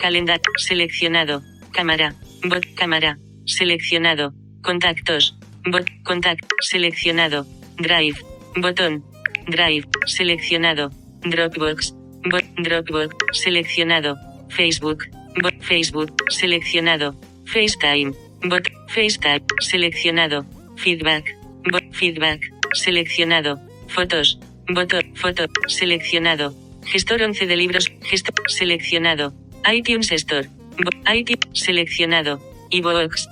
Calendario. 0.02 0.42
Seleccionado. 0.56 1.42
Cámara. 1.72 2.14
Bot. 2.44 2.64
Cámara. 2.74 3.18
Seleccionado. 3.46 4.34
Contactos. 4.62 5.36
Bot. 5.64 5.86
Contact. 6.02 6.44
Seleccionado. 6.60 7.46
Drive. 7.78 8.18
Botón. 8.56 9.04
Drive. 9.46 9.86
Seleccionado. 10.06 10.90
Dropbox. 11.22 11.94
Bot. 12.30 12.44
Dropbox. 12.58 13.14
Seleccionado. 13.32 14.16
Facebook. 14.48 15.04
Bot. 15.40 15.54
Facebook. 15.60 16.10
Seleccionado. 16.30 17.14
FaceTime. 17.46 18.12
Bot. 18.50 18.68
FaceTime. 18.88 19.44
Seleccionado. 19.60 20.44
Feedback. 20.76 21.24
Bot. 21.70 21.84
Feedback. 21.92 22.40
Seleccionado. 22.74 23.60
Fotos. 23.86 24.38
Botón. 24.68 25.14
Foto. 25.14 25.46
Seleccionado. 25.68 26.54
Gestor 26.84 27.22
11 27.22 27.46
de 27.46 27.56
libros. 27.56 27.92
Gestor. 28.02 28.34
Seleccionado. 28.48 29.32
iTunes 29.70 30.10
Store. 30.12 30.48
Bo- 30.78 31.12
iTunes. 31.12 31.40
Seleccionado. 31.52 32.40
iVoox. 32.70 33.28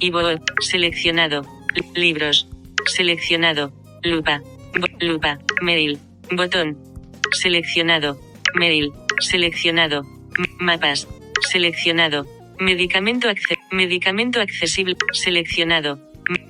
IVoox. 0.00 0.40
Seleccionado. 0.60 1.42
Li- 1.74 2.00
Libros. 2.00 2.48
Seleccionado. 2.86 3.72
Lupa. 4.02 4.42
Lupa. 5.00 5.38
Mail. 5.62 5.98
Botón. 6.30 6.78
Seleccionado. 7.32 8.18
Mail. 8.54 8.92
Seleccionado. 9.20 10.02
Mapas. 10.58 11.06
Seleccionado. 11.50 12.26
Medicamento, 12.58 13.28
acce- 13.28 13.58
medicamento 13.70 14.40
accesible. 14.40 14.96
Seleccionado. 15.12 15.98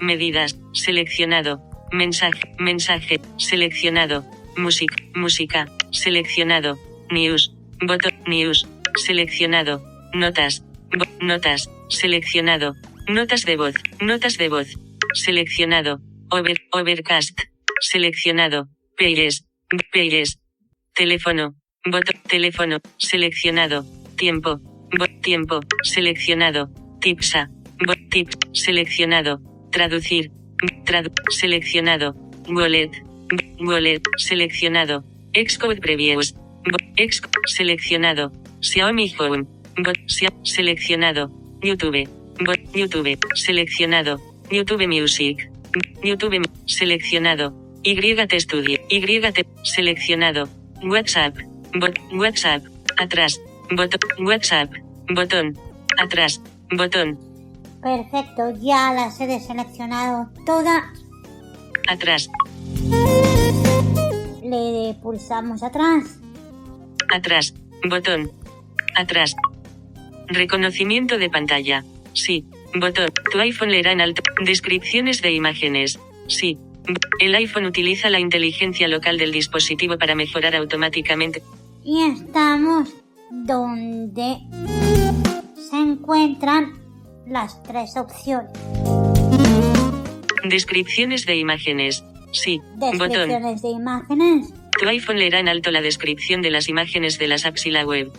Medidas. 0.00 0.56
Seleccionado. 0.72 1.60
Mensaje. 1.92 2.42
Mensaje. 2.58 3.20
Seleccionado. 3.38 4.24
Música. 4.56 4.96
Música. 5.14 5.66
Seleccionado. 5.90 6.78
News. 7.10 7.52
Botón. 7.80 8.12
News. 8.26 8.66
Seleccionado. 8.96 9.82
Notas. 10.12 10.64
Notas. 11.20 11.68
Seleccionado. 11.88 12.74
Notas 13.08 13.44
de 13.44 13.56
voz. 13.56 13.74
Notas 14.00 14.38
de 14.38 14.48
voz. 14.48 14.68
Seleccionado. 15.14 16.00
Over, 16.30 16.56
overcast. 16.72 17.38
Seleccionado. 17.80 18.68
Pages. 18.96 19.44
Pages. 19.92 20.38
Teléfono. 20.94 21.54
Botón. 21.84 22.20
Teléfono. 22.28 22.78
Seleccionado. 22.98 23.84
Tiempo. 24.16 24.60
Bot. 24.96 25.20
Tiempo. 25.22 25.60
Seleccionado. 25.82 26.70
Tipsa. 27.00 27.50
Bot. 27.86 27.98
Tip. 28.10 28.28
Seleccionado. 28.52 29.40
Traducir. 29.72 30.30
Tradu. 30.84 31.10
Seleccionado. 31.30 32.14
Wallet. 32.48 32.92
Wallet. 33.60 34.02
Seleccionado. 34.16 35.04
Xcode 35.34 35.80
Previews. 35.80 36.34
Xcode. 36.96 37.32
Seleccionado. 37.46 38.32
Xiaomi 38.64 39.14
Home. 39.18 39.44
Bot, 39.84 39.98
seleccionado. 40.42 41.30
YouTube. 41.60 42.08
Bot, 42.46 42.60
YouTube. 42.72 43.18
Seleccionado. 43.34 44.20
YouTube 44.50 44.86
Music. 44.88 45.50
YouTube. 46.02 46.48
Seleccionado. 46.66 47.52
YT 47.82 48.32
Studio. 48.40 48.78
YT. 48.88 49.46
Seleccionado. 49.64 50.48
WhatsApp. 50.82 51.36
Bot, 51.78 51.98
WhatsApp. 52.12 52.64
Atrás. 52.98 53.38
Botón. 53.70 54.00
WhatsApp. 54.26 54.72
Botón. 55.14 55.58
Atrás. 55.98 56.40
Botón. 56.70 57.18
Perfecto, 57.82 58.54
ya 58.62 58.94
las 58.94 59.20
he 59.20 59.26
deseleccionado 59.26 60.30
todas. 60.46 60.84
Atrás. 61.86 62.30
Le 64.42 64.94
pulsamos 65.02 65.62
atrás. 65.62 66.18
Atrás. 67.14 67.52
Botón. 67.90 68.43
Atrás. 68.94 69.36
Reconocimiento 70.28 71.18
de 71.18 71.30
pantalla. 71.30 71.84
Sí. 72.12 72.44
Botón. 72.74 73.10
Tu 73.32 73.38
iPhone 73.38 73.70
leerá 73.70 73.92
en 73.92 74.00
alto. 74.00 74.22
Descripciones 74.44 75.22
de 75.22 75.32
imágenes. 75.32 75.98
Sí. 76.28 76.58
El 77.18 77.34
iPhone 77.34 77.66
utiliza 77.66 78.10
la 78.10 78.20
inteligencia 78.20 78.88
local 78.88 79.18
del 79.18 79.32
dispositivo 79.32 79.98
para 79.98 80.14
mejorar 80.14 80.54
automáticamente. 80.54 81.42
Y 81.82 82.02
estamos 82.02 82.90
donde 83.30 84.38
se 85.56 85.76
encuentran 85.76 86.72
las 87.26 87.62
tres 87.62 87.96
opciones. 87.96 88.50
Descripciones 90.44 91.26
de 91.26 91.36
imágenes. 91.36 92.04
Sí. 92.32 92.60
Botón. 92.76 93.08
Descripciones 93.08 93.62
de 93.62 93.68
imágenes. 93.70 94.54
Tu 94.78 94.88
iPhone 94.88 95.18
leerá 95.18 95.38
en 95.38 95.48
alto 95.48 95.70
la 95.70 95.80
descripción 95.80 96.42
de 96.42 96.50
las 96.50 96.68
imágenes 96.68 97.18
de 97.18 97.28
las 97.28 97.46
apps 97.46 97.66
y 97.66 97.70
la 97.70 97.84
web. 97.86 98.12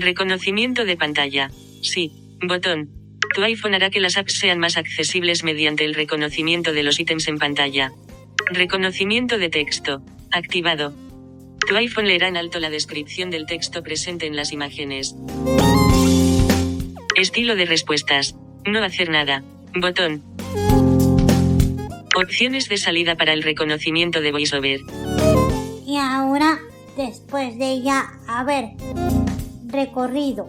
Reconocimiento 0.00 0.84
de 0.84 0.96
pantalla. 0.96 1.50
Sí. 1.82 2.12
Botón. 2.40 2.88
Tu 3.34 3.42
iPhone 3.42 3.74
hará 3.74 3.90
que 3.90 3.98
las 3.98 4.16
apps 4.16 4.38
sean 4.38 4.60
más 4.60 4.76
accesibles 4.76 5.42
mediante 5.42 5.84
el 5.84 5.94
reconocimiento 5.94 6.72
de 6.72 6.84
los 6.84 7.00
ítems 7.00 7.26
en 7.26 7.38
pantalla. 7.38 7.90
Reconocimiento 8.46 9.38
de 9.38 9.48
texto. 9.48 10.02
Activado. 10.30 10.94
Tu 11.66 11.74
iPhone 11.74 12.06
leerá 12.06 12.28
en 12.28 12.36
alto 12.36 12.60
la 12.60 12.70
descripción 12.70 13.30
del 13.30 13.46
texto 13.46 13.82
presente 13.82 14.26
en 14.26 14.36
las 14.36 14.52
imágenes. 14.52 15.16
Estilo 17.16 17.56
de 17.56 17.66
respuestas. 17.66 18.36
No 18.64 18.82
hacer 18.84 19.10
nada. 19.10 19.42
Botón. 19.74 20.22
Opciones 22.14 22.68
de 22.68 22.76
salida 22.76 23.16
para 23.16 23.32
el 23.32 23.42
reconocimiento 23.42 24.20
de 24.20 24.30
VoiceOver. 24.30 24.80
Y 25.84 25.96
ahora, 25.96 26.60
después 26.96 27.58
de 27.58 27.82
ya 27.82 28.12
haber 28.28 28.70
recorrido 29.68 30.48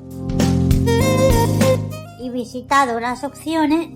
y 2.21 2.29
visitado 2.29 2.99
las 2.99 3.23
opciones, 3.23 3.89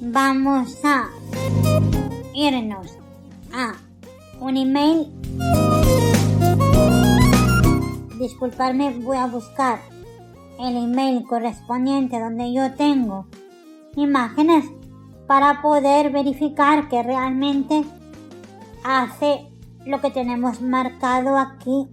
vamos 0.00 0.78
a 0.84 1.08
irnos 2.34 2.98
a 3.52 3.74
un 4.40 4.56
email. 4.56 5.10
Disculparme, 8.18 8.98
voy 9.00 9.16
a 9.16 9.26
buscar 9.26 9.80
el 10.60 10.76
email 10.76 11.24
correspondiente 11.24 12.20
donde 12.20 12.52
yo 12.52 12.72
tengo 12.74 13.26
imágenes 13.96 14.66
para 15.26 15.62
poder 15.62 16.10
verificar 16.10 16.88
que 16.88 17.02
realmente 17.02 17.82
hace 18.84 19.48
lo 19.86 20.00
que 20.00 20.10
tenemos 20.10 20.60
marcado 20.60 21.38
aquí 21.38 21.88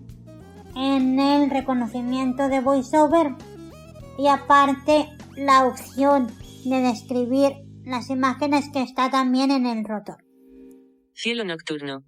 en 0.75 1.19
el 1.19 1.49
reconocimiento 1.49 2.49
de 2.49 2.61
voiceover 2.61 3.33
y 4.17 4.27
aparte 4.27 5.09
la 5.35 5.65
opción 5.65 6.27
de 6.65 6.81
describir 6.81 7.53
las 7.85 8.09
imágenes 8.09 8.69
que 8.69 8.81
está 8.81 9.09
también 9.09 9.51
en 9.51 9.65
el 9.65 9.85
rotor. 9.85 10.17
Cielo 11.13 11.43
nocturno. 11.43 12.03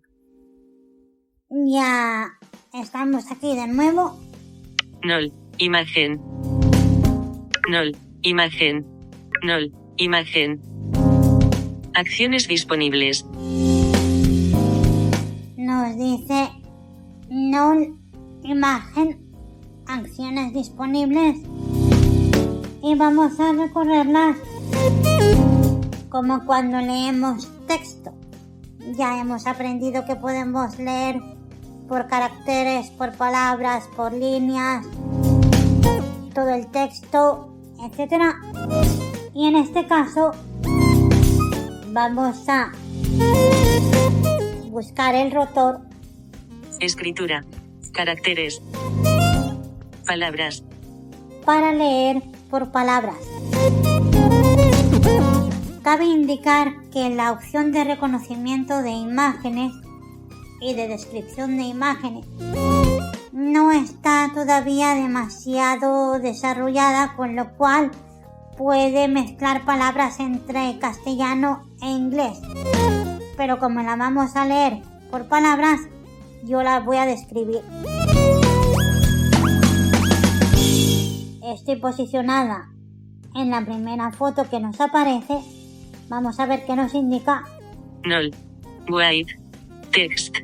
Ya 1.50 2.30
estamos 2.74 3.32
aquí 3.32 3.56
de 3.56 3.68
nuevo. 3.68 4.18
Nol. 5.04 5.34
Imagen. 5.58 6.20
Nol. 7.70 7.96
Imagen. 8.22 8.86
Nol. 9.44 9.74
Imagen. 9.98 10.62
Acciones 11.94 12.48
disponibles. 12.48 13.26
Nos 15.58 15.98
dice 15.98 16.50
null 17.30 18.01
imagen 18.44 19.20
acciones 19.88 20.54
disponibles 20.54 21.38
y 22.84 22.96
vamos 22.96 23.40
a 23.40 23.54
recorrerlas 23.54 24.38
como 26.10 26.46
cuando 26.46 26.78
leemos 26.78 27.50
texto. 27.68 28.14
Ya 28.98 29.20
hemos 29.20 29.48
aprendido 29.48 30.06
que 30.06 30.16
podemos 30.16 30.78
leer 30.80 31.22
por 31.88 32.08
caracteres, 32.08 32.90
por 32.92 33.14
palabras, 33.14 33.88
por 33.96 34.14
líneas, 34.14 34.86
todo 36.34 36.50
el 36.50 36.68
texto, 36.68 37.54
etc. 37.84 38.36
Y 39.34 39.48
en 39.48 39.56
este 39.56 39.88
caso 39.88 40.32
vamos 41.88 42.48
a 42.50 42.72
buscar 44.70 45.16
el 45.16 45.32
rotor 45.32 45.82
Escritura. 46.80 47.46
Caracteres. 47.94 48.62
Palabras. 50.06 50.64
para 51.46 51.74
leer 51.74 52.22
por 52.50 52.72
palabras. 52.72 53.18
Cabe 55.84 56.06
indicar 56.06 56.74
que 56.92 57.10
la 57.10 57.32
opción 57.32 57.72
de 57.72 57.84
reconocimiento 57.84 58.82
de 58.82 58.92
imágenes 58.92 59.74
y 60.62 60.74
de 60.76 60.88
descripción 60.88 61.58
de 61.58 61.64
imágenes 61.64 62.26
no 63.32 63.72
está 63.72 64.30
todavía 64.34 64.94
demasiado 64.94 66.20
desarrollada, 66.20 67.16
con 67.16 67.36
lo 67.36 67.54
cual 67.58 67.92
puede 68.58 69.08
mezclar 69.08 69.66
palabras 69.66 70.20
entre 70.20 70.78
castellano 70.80 71.64
e 71.82 71.88
inglés. 71.88 72.40
Pero 73.36 73.60
como 73.60 73.82
la 73.82 73.96
vamos 73.96 74.36
a 74.36 74.46
leer 74.46 74.82
por 75.10 75.28
palabras, 75.28 75.82
yo 76.44 76.62
la 76.64 76.80
voy 76.80 76.98
a 76.98 77.06
describir. 77.06 77.62
Estoy 81.44 81.76
posicionada 81.78 82.70
en 83.36 83.50
la 83.50 83.64
primera 83.66 84.12
foto 84.12 84.50
que 84.50 84.60
nos 84.60 84.80
aparece. 84.80 85.40
Vamos 86.10 86.40
a 86.40 86.46
ver 86.46 86.66
qué 86.66 86.76
nos 86.76 86.94
indica. 86.94 87.44
Nol. 88.04 88.34
White. 88.90 89.40
Text. 89.92 90.36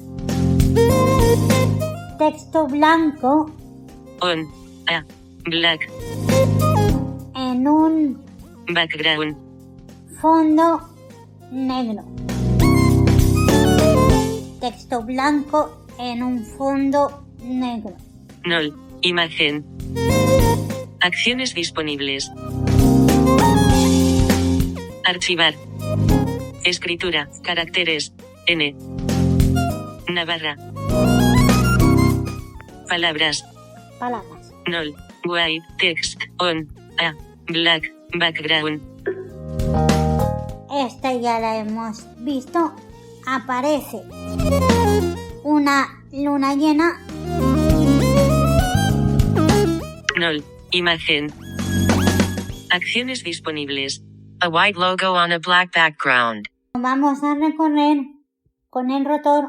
Texto 2.18 2.68
blanco 2.68 3.52
On. 4.22 4.46
A. 4.90 5.04
Black. 5.46 5.90
en 7.36 7.68
un 7.68 8.22
Background. 8.74 9.38
fondo 10.20 10.82
negro. 11.52 12.04
Texto 14.60 15.04
blanco 15.04 15.87
en 16.00 16.24
un 16.24 16.46
fondo 16.46 17.26
negro. 17.42 17.96
Nol. 18.46 18.74
Imagen. 19.02 19.66
Acciones 21.00 21.54
disponibles. 21.54 22.32
Archivar. 25.06 25.54
Escritura. 26.64 27.30
Caracteres. 27.44 28.14
N. 28.48 28.76
Navarra. 30.10 30.58
Palabras. 32.90 33.44
Palabras. 34.00 34.52
Nol. 34.68 34.96
White. 35.26 35.66
Text. 35.80 36.22
On. 36.40 36.68
A. 37.00 37.14
Black. 37.48 37.84
Background. 38.18 38.82
Esta 40.72 41.14
ya 41.14 41.40
la 41.40 41.58
hemos 41.58 42.06
visto. 42.20 42.74
Aparece 43.26 44.02
una 45.48 46.04
luna 46.12 46.56
llena. 46.56 47.00
Nol. 50.20 50.44
Imagen. 50.72 51.32
Acciones 52.70 53.24
disponibles. 53.24 54.04
A 54.42 54.50
white 54.50 54.78
logo 54.78 55.14
on 55.14 55.32
a 55.32 55.40
black 55.40 55.74
background. 55.74 56.48
Vamos 56.74 57.24
a 57.24 57.36
recorrer 57.36 57.98
con 58.70 58.92
el 58.92 59.06
rotor 59.06 59.46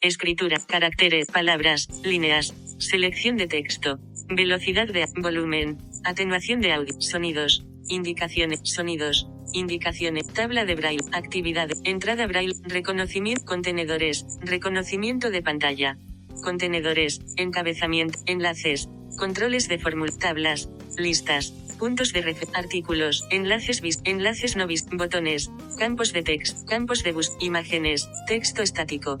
Escritura, 0.00 0.58
caracteres, 0.66 1.28
palabras, 1.28 1.88
líneas, 2.04 2.52
selección 2.78 3.36
de 3.36 3.46
texto, 3.46 3.98
velocidad 4.28 4.88
de 4.88 5.06
volumen, 5.16 5.78
atenuación 6.04 6.60
de 6.60 6.72
audio, 6.72 7.00
sonidos, 7.00 7.64
indicaciones, 7.88 8.60
sonidos, 8.64 9.28
indicaciones, 9.56 10.26
tabla 10.28 10.64
de 10.64 10.74
braille, 10.74 11.04
actividad, 11.12 11.68
entrada 11.84 12.26
braille, 12.26 12.54
reconocimiento, 12.62 13.44
contenedores, 13.44 14.26
reconocimiento 14.42 15.30
de 15.30 15.42
pantalla, 15.42 15.96
contenedores, 16.42 17.20
encabezamiento, 17.36 18.18
enlaces, 18.26 18.88
controles 19.18 19.68
de 19.68 19.78
fórmula, 19.78 20.12
tablas, 20.18 20.68
listas, 20.98 21.52
puntos 21.78 22.12
de 22.12 22.22
red, 22.22 22.36
artículos, 22.54 23.24
enlaces 23.30 23.80
vis, 23.80 24.00
enlaces 24.04 24.56
no 24.56 24.66
vis, 24.66 24.86
botones, 24.90 25.50
campos 25.78 26.12
de 26.12 26.22
text, 26.22 26.68
campos 26.68 27.02
de 27.02 27.12
bus, 27.12 27.32
imágenes, 27.40 28.08
texto 28.28 28.62
estático. 28.62 29.18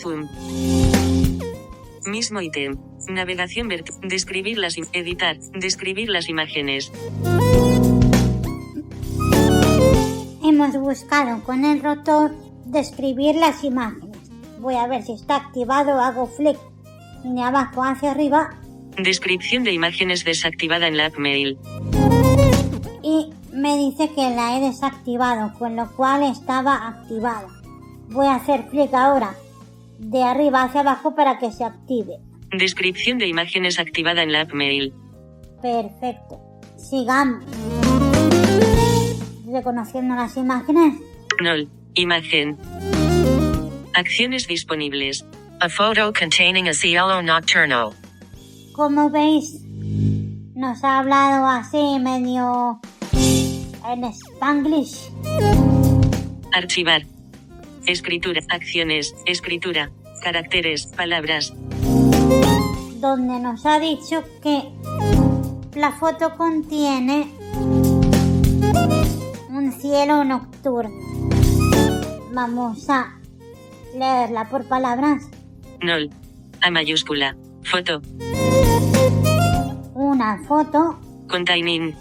Zoom. 0.00 0.28
Mismo 2.06 2.40
ítem. 2.40 2.78
Navegación 3.08 3.68
vert, 3.68 3.88
describir 4.02 4.56
las, 4.58 4.76
editar, 4.92 5.38
describir 5.52 6.08
las 6.08 6.28
imágenes. 6.28 6.90
Hemos 10.60 10.76
buscado 10.76 11.42
con 11.44 11.64
el 11.64 11.82
rotor 11.82 12.32
describir 12.66 13.34
las 13.34 13.64
imágenes. 13.64 14.18
Voy 14.58 14.74
a 14.74 14.86
ver 14.86 15.02
si 15.02 15.12
está 15.12 15.36
activado, 15.36 15.98
hago 15.98 16.26
flick 16.26 16.58
de 17.24 17.40
abajo 17.40 17.82
hacia 17.82 18.10
arriba 18.10 18.58
Descripción 18.98 19.64
de 19.64 19.72
imágenes 19.72 20.22
desactivada 20.22 20.86
en 20.86 20.98
la 20.98 21.06
app 21.06 21.16
Mail. 21.16 21.56
y 23.02 23.30
me 23.54 23.78
dice 23.78 24.10
que 24.10 24.28
la 24.36 24.58
he 24.58 24.60
desactivado, 24.60 25.58
con 25.58 25.76
lo 25.76 25.90
cual 25.92 26.24
estaba 26.24 26.88
activada. 26.88 27.48
Voy 28.10 28.26
a 28.26 28.34
hacer 28.34 28.66
clic 28.66 28.92
ahora 28.92 29.34
de 29.98 30.22
arriba 30.22 30.64
hacia 30.64 30.82
abajo 30.82 31.14
para 31.14 31.38
que 31.38 31.52
se 31.52 31.64
active. 31.64 32.18
Descripción 32.50 33.16
de 33.16 33.28
imágenes 33.28 33.78
activada 33.78 34.22
en 34.22 34.32
la 34.32 34.42
app 34.42 34.52
Mail. 34.52 34.92
Perfecto. 35.62 36.38
Sigamos. 36.76 37.46
Reconociendo 39.52 40.14
las 40.14 40.36
imágenes. 40.36 40.94
Null. 41.40 41.68
Imagen. 41.94 42.56
Acciones 43.94 44.46
disponibles. 44.46 45.24
A 45.60 45.68
photo 45.68 46.12
containing 46.12 46.68
a 46.68 46.72
cielo 46.72 47.22
nocturno. 47.22 47.92
Como 48.72 49.10
veis, 49.10 49.60
nos 50.54 50.82
ha 50.84 51.00
hablado 51.00 51.46
así 51.46 51.98
medio 52.00 52.80
en 53.12 54.04
spanglish. 54.04 55.10
Archivar. 56.52 57.02
Escritura. 57.86 58.40
Acciones. 58.48 59.14
Escritura. 59.26 59.90
Caracteres. 60.22 60.86
Palabras. 60.96 61.52
donde 63.00 63.40
nos 63.40 63.64
ha 63.64 63.80
dicho 63.80 64.22
que 64.42 64.62
la 65.74 65.92
foto 65.92 66.36
contiene 66.36 67.32
cielo 69.80 70.24
nocturno. 70.24 70.90
Vamos 72.32 72.88
a 72.88 73.18
leerla 73.96 74.48
por 74.48 74.64
palabras. 74.66 75.28
Null. 75.82 76.10
A 76.62 76.70
mayúscula. 76.70 77.36
Foto. 77.62 78.00
Una 79.94 80.38
foto 80.46 80.98
Containing. 81.28 81.94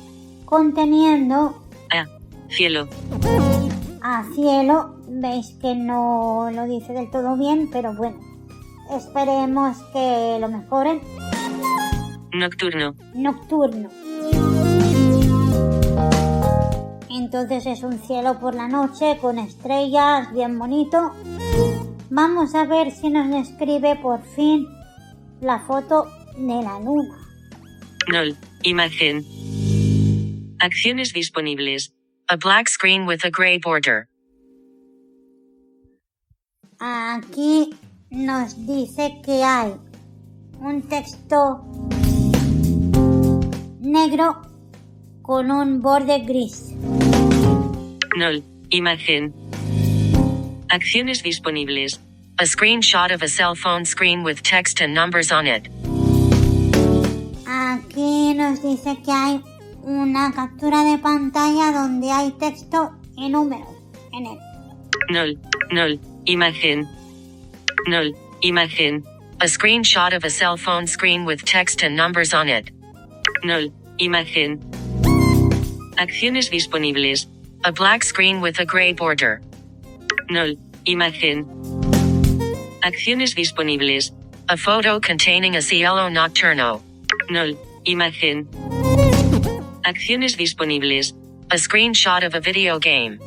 conteniendo 0.45 1.61
A. 1.91 2.05
Cielo. 2.49 2.87
a 4.01 4.23
cielo. 4.33 4.95
Veis 5.11 5.55
que 5.61 5.75
no 5.75 6.49
lo 6.51 6.65
dice 6.65 6.93
del 6.93 7.09
todo 7.11 7.35
bien, 7.35 7.69
pero 7.71 7.93
bueno, 7.93 8.17
esperemos 8.91 9.77
que 9.91 10.37
lo 10.39 10.47
mejoren. 10.47 11.01
Nocturno. 12.31 12.93
nocturno. 13.15 13.89
Entonces 17.31 17.67
es 17.67 17.83
un 17.83 17.99
cielo 17.99 18.39
por 18.39 18.55
la 18.55 18.67
noche 18.67 19.19
con 19.21 19.37
estrellas, 19.37 20.33
bien 20.33 20.57
bonito. 20.57 21.13
Vamos 22.09 22.55
a 22.55 22.65
ver 22.65 22.89
si 22.89 23.11
nos 23.11 23.29
describe 23.29 23.97
por 23.97 24.23
fin 24.23 24.65
la 25.39 25.59
foto 25.59 26.07
de 26.35 26.63
la 26.63 26.79
luna. 26.79 27.15
Null. 28.07 28.35
Imagen. 28.63 29.23
Acciones 30.57 31.13
disponibles. 31.13 31.93
A 32.29 32.35
black 32.35 32.67
screen 32.67 33.05
with 33.05 33.19
a 33.23 33.29
gray 33.29 33.59
border. 33.59 34.07
Aquí 36.79 37.75
nos 38.09 38.65
dice 38.65 39.21
que 39.23 39.43
hay 39.43 39.75
un 40.59 40.81
texto 40.81 41.63
negro 43.81 44.41
con 45.21 45.51
un 45.51 45.79
borde 45.79 46.21
gris. 46.25 46.73
Null. 48.15 48.43
Imagen. 48.71 49.33
Acciones 50.69 51.23
disponibles. 51.23 51.99
A 52.39 52.43
screenshot 52.43 53.11
of 53.11 53.21
a 53.21 53.27
cell 53.27 53.55
phone 53.55 53.85
screen 53.85 54.23
with 54.23 54.41
text 54.43 54.81
and 54.81 54.93
numbers 54.93 55.31
on 55.31 55.47
it. 55.47 55.67
Aquí 57.45 58.33
nos 58.35 58.61
dice 58.61 58.97
que 59.03 59.11
hay 59.11 59.41
una 59.83 60.31
captura 60.31 60.83
de 60.83 60.97
pantalla 60.99 61.71
donde 61.71 62.11
hay 62.11 62.31
texto 62.31 62.91
y 63.17 63.29
números 63.29 63.67
en 64.13 64.27
él. 64.27 64.37
Null. 65.09 65.39
Null. 65.71 65.99
Imagen. 66.25 66.87
Null. 67.87 68.13
Imagen. 68.41 69.03
A 69.41 69.45
screenshot 69.45 70.13
of 70.13 70.23
a 70.23 70.29
cell 70.29 70.57
phone 70.57 70.87
screen 70.87 71.25
with 71.25 71.43
text 71.43 71.83
and 71.83 71.95
numbers 71.95 72.33
on 72.33 72.49
it. 72.49 72.71
Null. 73.43 73.71
Imagen. 73.99 74.59
Acciones 75.97 76.49
disponibles. 76.49 77.27
A 77.65 77.73
black 77.73 78.03
screen 78.03 78.39
with 78.39 78.57
a 78.61 78.65
gray 78.65 78.93
border. 78.93 79.41
Null. 80.29 80.55
Imagen. 80.85 81.45
Acciones 82.81 83.35
disponibles. 83.35 84.11
A 84.47 84.55
photo 84.55 85.01
containing 85.01 85.57
a 85.57 85.61
cielo 85.61 86.07
nocturno. 86.07 86.81
Null. 87.29 87.57
Imagen. 87.85 88.47
Acciones 89.83 90.37
disponibles. 90.37 91.13
A 91.51 91.57
screenshot 91.57 92.23
of 92.23 92.33
a 92.33 92.39
video 92.39 92.79
game. 92.79 93.19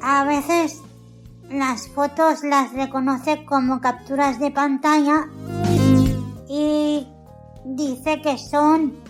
A 0.00 0.24
veces 0.24 0.80
las 1.50 1.88
fotos 1.88 2.44
las 2.44 2.72
reconoce 2.72 3.44
como 3.44 3.80
capturas 3.80 4.38
de 4.38 4.52
pantalla 4.52 5.26
y 6.48 7.04
dice 7.64 8.20
que 8.22 8.38
son 8.38 9.01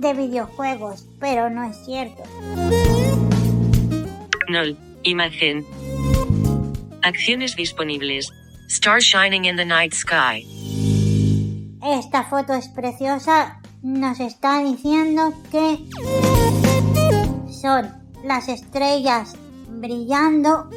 de 0.00 0.14
videojuegos, 0.14 1.06
pero 1.18 1.50
no 1.50 1.64
es 1.64 1.76
cierto. 1.84 2.22
Null. 4.48 4.76
Imagen. 5.02 5.64
Acciones 7.02 7.56
disponibles. 7.56 8.30
Star 8.68 9.00
shining 9.00 9.46
in 9.46 9.56
the 9.56 9.64
night 9.64 9.94
sky. 9.94 10.46
Esta 11.82 12.24
foto 12.24 12.54
es 12.54 12.68
preciosa, 12.68 13.60
nos 13.82 14.20
está 14.20 14.62
diciendo 14.62 15.32
que 15.50 15.78
son 17.50 17.90
las 18.22 18.48
estrellas 18.48 19.34
brillando 19.68 20.68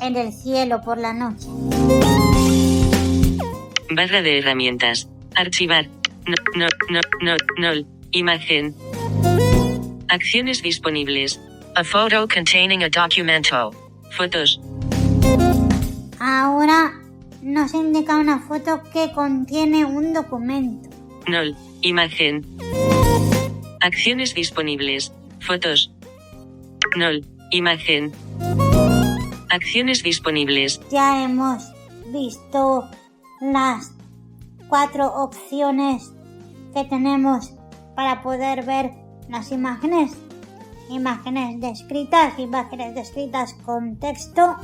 en 0.00 0.16
el 0.16 0.32
cielo 0.32 0.80
por 0.80 0.96
la 0.96 1.12
noche. 1.12 1.46
Barra 3.94 4.22
de 4.22 4.38
herramientas. 4.38 5.08
Archivar. 5.34 5.97
No, 6.28 6.68
no, 6.90 7.00
no, 7.22 7.36
no. 7.56 7.72
Imagen. 8.10 8.74
Acciones 10.08 10.60
disponibles. 10.62 11.40
A 11.74 11.84
photo 11.84 12.28
containing 12.28 12.82
a 12.82 12.90
documento. 12.90 13.72
Fotos. 14.14 14.60
Ahora 16.20 16.92
nos 17.40 17.72
indica 17.72 18.18
una 18.18 18.40
foto 18.40 18.82
que 18.92 19.10
contiene 19.12 19.86
un 19.86 20.12
documento. 20.12 20.90
Null. 21.26 21.56
Imagen. 21.80 22.44
Acciones 23.80 24.34
disponibles. 24.34 25.12
Fotos. 25.40 25.90
Null. 26.94 27.24
Imagen. 27.52 28.12
Acciones 29.48 30.02
disponibles. 30.02 30.78
Ya 30.90 31.24
hemos 31.24 31.64
visto 32.12 32.86
las 33.40 33.94
cuatro 34.68 35.06
opciones 35.06 36.12
tenemos 36.84 37.54
para 37.94 38.22
poder 38.22 38.64
ver 38.64 38.92
las 39.28 39.52
imágenes. 39.52 40.12
Imágenes 40.90 41.60
descritas, 41.60 42.38
imágenes 42.38 42.94
descritas 42.94 43.54
con 43.64 43.96
texto. 43.96 44.56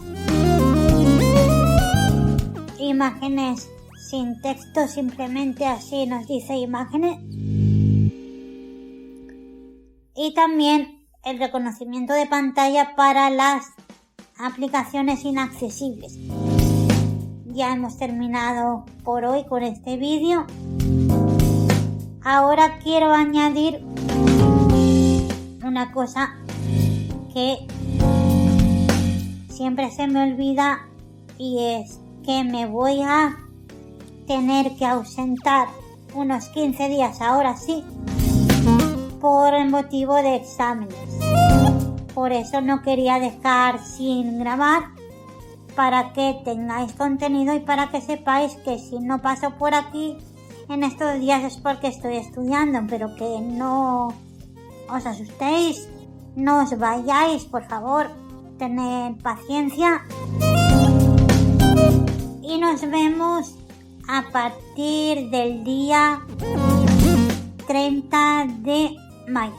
Imágenes 2.79 3.69
sin 4.09 4.41
texto, 4.41 4.87
simplemente 4.89 5.67
así 5.67 6.07
nos 6.07 6.27
dice 6.27 6.57
imágenes. 6.57 7.19
Y 10.17 10.33
también 10.35 11.07
el 11.25 11.39
reconocimiento 11.39 12.13
de 12.13 12.27
pantalla 12.27 12.95
para 12.97 13.31
las 13.31 13.67
aplicaciones 14.39 15.25
inaccesibles. 15.25 16.19
Ya 17.47 17.73
hemos 17.73 17.97
terminado 17.99 18.85
por 19.05 19.25
hoy 19.25 19.45
con 19.45 19.63
este 19.63 19.97
vídeo. 19.97 20.47
Ahora 22.27 22.79
quiero 22.83 23.13
añadir 23.13 23.85
una 25.63 25.93
cosa 25.93 26.35
que 27.35 27.67
siempre 29.51 29.91
se 29.91 30.07
me 30.07 30.23
olvida 30.23 30.87
y 31.37 31.59
es 31.59 32.01
que 32.25 32.43
me 32.43 32.65
voy 32.65 33.03
a 33.03 33.37
tener 34.27 34.75
que 34.77 34.87
ausentar 34.87 35.69
unos 36.15 36.49
15 36.49 36.89
días, 36.89 37.21
ahora 37.21 37.59
sí, 37.59 37.85
por 39.21 39.53
el 39.53 39.69
motivo 39.69 40.15
de 40.15 40.37
exámenes. 40.37 40.97
Por 42.15 42.33
eso 42.33 42.63
no 42.63 42.81
quería 42.81 43.19
dejar 43.19 43.85
sin 43.85 44.39
grabar 44.39 44.85
para 45.77 46.15
que 46.15 46.41
tengáis 46.43 46.95
contenido 46.95 47.55
y 47.55 47.61
para 47.61 47.91
que 47.91 48.01
sepáis 48.01 48.55
que 48.65 48.79
si 48.79 48.99
no 48.99 49.21
paso 49.21 49.51
por 49.59 49.75
aquí 49.75 50.17
en 50.69 50.85
estos 50.85 51.21
días 51.21 51.45
es 51.45 51.57
porque 51.57 51.89
estoy 51.89 52.17
estudiando, 52.17 52.81
pero 52.89 53.15
que 53.17 53.41
no 53.41 54.09
os 54.89 55.07
asustéis, 55.07 55.89
no 56.37 56.63
os 56.63 56.79
vayáis, 56.79 57.45
por 57.45 57.65
favor, 57.65 58.09
tened 58.59 59.21
paciencia 59.23 60.03
y 62.43 62.59
nos 62.59 62.81
vemos 62.83 63.55
a 64.09 64.25
partir 64.33 65.31
del 65.31 65.65
día 65.65 66.21
30 67.67 68.47
de 68.59 68.97
mayo, 69.29 69.55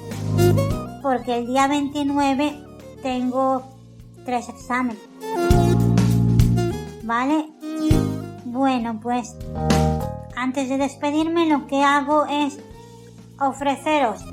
porque 1.01 1.39
el 1.39 1.47
día 1.47 1.67
29 1.67 2.61
tengo 3.01 3.63
tres 4.25 4.49
exámenes. 4.49 5.01
¿Vale? 7.03 7.49
Bueno, 8.45 8.99
pues 9.01 9.35
antes 10.36 10.69
de 10.69 10.78
despedirme 10.78 11.48
lo 11.48 11.67
que 11.67 11.84
hago 11.84 12.26
es 12.26 12.60
ofreceros 13.39 14.24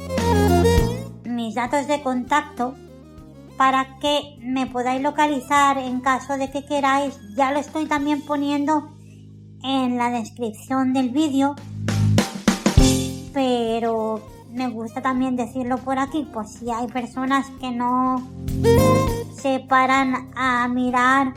mis 1.24 1.54
datos 1.54 1.86
de 1.86 2.02
contacto 2.02 2.74
para 3.56 3.98
que 3.98 4.36
me 4.40 4.66
podáis 4.66 5.02
localizar 5.02 5.78
en 5.78 6.00
caso 6.00 6.36
de 6.36 6.50
que 6.50 6.64
queráis. 6.64 7.18
Ya 7.36 7.52
lo 7.52 7.58
estoy 7.58 7.86
también 7.86 8.22
poniendo 8.22 8.90
en 9.62 9.96
la 9.96 10.10
descripción 10.10 10.92
del 10.92 11.10
vídeo, 11.10 11.54
pero 13.32 14.20
me 14.52 14.68
gusta 14.68 15.00
también 15.00 15.36
decirlo 15.36 15.78
por 15.78 15.98
aquí, 15.98 16.26
por 16.32 16.46
si 16.46 16.70
hay 16.70 16.86
personas 16.88 17.46
que 17.60 17.70
no 17.70 18.22
se 19.34 19.60
paran 19.60 20.30
a 20.34 20.66
mirar 20.68 21.34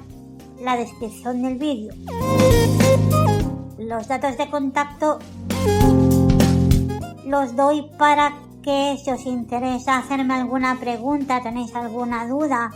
la 0.61 0.75
descripción 0.75 1.41
del 1.41 1.55
vídeo. 1.55 1.93
Los 3.77 4.07
datos 4.07 4.37
de 4.37 4.49
contacto 4.49 5.19
los 7.25 7.55
doy 7.55 7.89
para 7.97 8.33
que 8.63 8.97
si 9.03 9.11
os 9.11 9.25
interesa 9.25 9.97
hacerme 9.97 10.33
alguna 10.33 10.79
pregunta, 10.79 11.41
tenéis 11.41 11.75
alguna 11.75 12.27
duda 12.27 12.71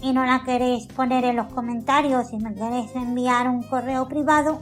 y 0.00 0.12
no 0.12 0.24
la 0.24 0.42
queréis 0.44 0.86
poner 0.86 1.24
en 1.24 1.36
los 1.36 1.52
comentarios 1.52 2.32
y 2.32 2.38
me 2.38 2.54
queréis 2.54 2.94
enviar 2.94 3.48
un 3.48 3.62
correo 3.62 4.08
privado 4.08 4.60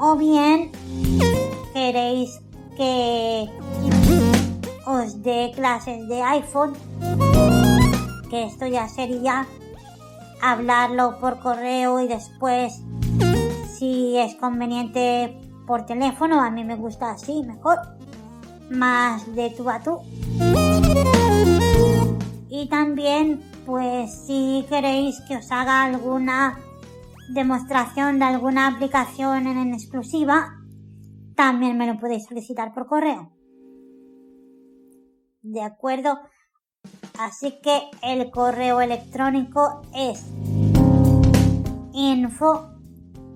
o 0.00 0.16
bien 0.16 0.70
queréis 1.72 2.40
que 2.76 3.48
os 4.86 5.22
dé 5.22 5.52
clases 5.54 6.06
de 6.08 6.22
iPhone 6.22 6.74
que 8.30 8.44
esto 8.44 8.66
ya 8.66 8.88
sería 8.88 9.46
hablarlo 10.40 11.18
por 11.20 11.38
correo 11.40 12.00
y 12.00 12.08
después, 12.08 12.82
es 14.16 14.34
conveniente 14.36 15.36
por 15.66 15.84
teléfono, 15.84 16.40
a 16.40 16.50
mí 16.50 16.64
me 16.64 16.76
gusta 16.76 17.10
así, 17.10 17.42
mejor, 17.42 17.78
más 18.70 19.34
de 19.34 19.50
tú 19.50 19.68
a 19.68 19.80
tú. 19.80 19.98
Y 22.48 22.68
también, 22.68 23.42
pues 23.66 24.26
si 24.26 24.64
queréis 24.68 25.20
que 25.28 25.36
os 25.36 25.52
haga 25.52 25.84
alguna 25.84 26.58
demostración 27.34 28.18
de 28.18 28.24
alguna 28.24 28.68
aplicación 28.68 29.46
en 29.46 29.74
exclusiva, 29.74 30.54
también 31.36 31.76
me 31.76 31.86
lo 31.86 31.98
podéis 31.98 32.24
solicitar 32.24 32.72
por 32.72 32.86
correo. 32.86 33.32
¿De 35.42 35.62
acuerdo? 35.62 36.18
Así 37.18 37.60
que 37.62 37.90
el 38.02 38.30
correo 38.30 38.80
electrónico 38.80 39.82
es 39.94 40.24
info 41.92 42.77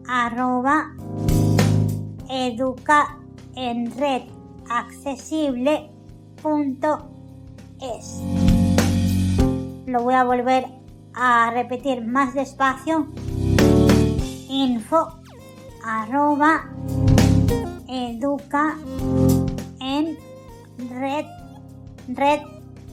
arroba 0.06 0.94
educa 2.28 3.18
en 3.54 3.96
red 3.96 4.22
accesible 4.68 5.90
punto 6.42 7.08
es. 7.80 8.20
Lo 9.86 10.02
voy 10.02 10.14
a 10.14 10.24
volver 10.24 10.66
a 11.14 11.50
repetir 11.50 12.04
más 12.04 12.34
despacio. 12.34 13.08
Info 14.48 15.20
arroba 15.84 16.70
educa 17.88 18.76
en 19.80 20.16
red 20.88 21.26
red 22.08 22.40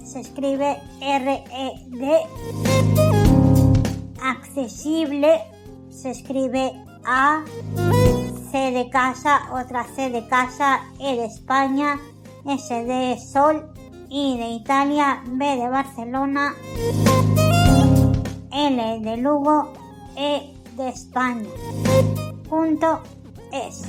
se 0.04 0.22
escribe 0.22 0.78
R-E-D. 1.02 2.19
Accesible 4.22 5.41
se 5.89 6.12
escribe 6.12 6.74
A. 7.12 7.43
C 8.52 8.72
de 8.72 8.88
casa, 8.91 9.52
otra 9.52 9.84
C 9.95 10.12
de 10.12 10.28
casa, 10.28 10.82
E 11.00 11.15
de 11.15 11.26
España, 11.26 12.00
S 12.45 12.84
de 12.84 13.17
Sol, 13.17 13.74
I 14.10 14.38
de 14.38 14.50
Italia, 14.50 15.24
B 15.26 15.56
de 15.56 15.69
Barcelona, 15.69 16.54
L 18.52 19.00
de 19.02 19.17
Lugo, 19.17 19.74
E 20.15 20.54
de 20.78 20.89
España. 20.89 21.50
Punto 22.48 23.02
es. 23.52 23.82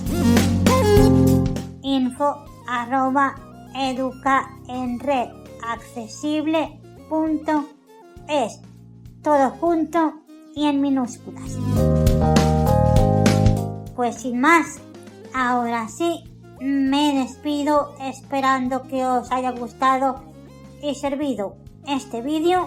Info 1.83 2.47
arroba 2.67 3.35
educa 3.75 4.49
en 4.67 4.99
red 4.99 5.29
accesible.es. 5.69 8.61
Todo 9.23 9.51
junto 9.51 10.15
y 10.55 10.69
en 10.69 10.81
minúsculas. 10.81 11.59
Pues 14.01 14.23
sin 14.23 14.41
más, 14.41 14.81
ahora 15.35 15.87
sí, 15.89 16.25
me 16.59 17.13
despido 17.21 17.95
esperando 18.01 18.85
que 18.85 19.05
os 19.05 19.31
haya 19.31 19.51
gustado 19.51 20.23
y 20.83 20.95
servido 20.95 21.57
este 21.87 22.23
vídeo. 22.23 22.67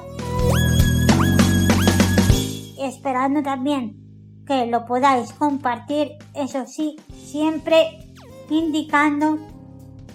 Esperando 2.77 3.41
también 3.41 3.97
que 4.45 4.67
lo 4.67 4.85
podáis 4.85 5.33
compartir, 5.33 6.11
eso 6.35 6.67
sí, 6.67 6.97
siempre 7.25 8.13
indicando 8.51 9.39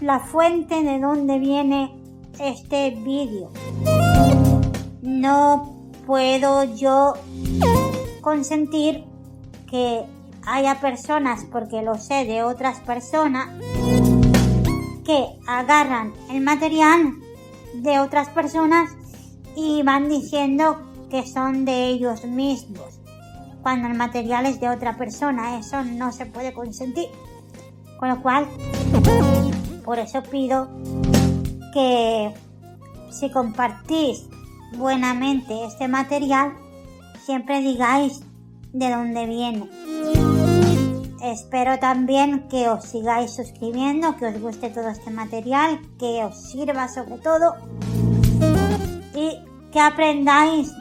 la 0.00 0.20
fuente 0.20 0.84
de 0.84 1.00
donde 1.00 1.40
viene 1.40 2.00
este 2.38 2.92
vídeo. 2.92 3.50
No 5.02 5.74
puedo 6.06 6.62
yo 6.76 7.14
consentir 8.20 9.02
que 9.68 10.04
haya 10.50 10.80
personas, 10.80 11.44
porque 11.50 11.82
lo 11.82 11.96
sé 11.96 12.24
de 12.24 12.42
otras 12.42 12.80
personas, 12.80 13.48
que 15.04 15.26
agarran 15.46 16.12
el 16.30 16.40
material 16.42 17.14
de 17.74 17.98
otras 17.98 18.28
personas 18.30 18.90
y 19.56 19.82
van 19.82 20.08
diciendo 20.08 20.82
que 21.10 21.26
son 21.26 21.64
de 21.64 21.86
ellos 21.86 22.24
mismos, 22.24 23.00
cuando 23.62 23.88
el 23.88 23.94
material 23.94 24.46
es 24.46 24.60
de 24.60 24.68
otra 24.68 24.96
persona. 24.96 25.58
Eso 25.58 25.82
no 25.82 26.12
se 26.12 26.26
puede 26.26 26.52
consentir. 26.52 27.08
Con 27.98 28.08
lo 28.10 28.22
cual, 28.22 28.46
por 29.84 29.98
eso 29.98 30.22
pido 30.22 30.68
que 31.72 32.32
si 33.10 33.30
compartís 33.30 34.28
buenamente 34.76 35.64
este 35.64 35.88
material, 35.88 36.52
siempre 37.24 37.60
digáis 37.60 38.22
de 38.72 38.90
dónde 38.90 39.26
viene. 39.26 39.68
Espero 41.22 41.78
también 41.78 42.48
que 42.48 42.68
os 42.68 42.84
sigáis 42.84 43.34
suscribiendo, 43.34 44.16
que 44.16 44.26
os 44.26 44.40
guste 44.40 44.70
todo 44.70 44.88
este 44.88 45.10
material, 45.10 45.80
que 45.98 46.24
os 46.24 46.50
sirva 46.50 46.86
sobre 46.88 47.18
todo 47.18 47.56
y 49.14 49.36
que 49.72 49.80
aprendáis 49.80 50.72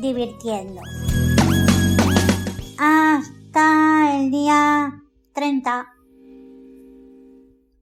divirtiendo. 0.00 0.80
Hasta 2.78 4.16
el 4.16 4.30
día 4.32 5.02
30. 5.32 5.86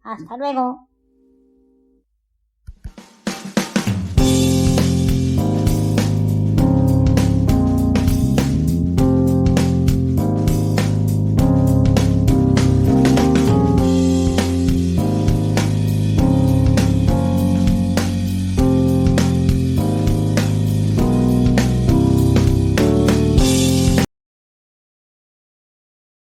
Hasta 0.03 0.37
luego. 0.37 0.90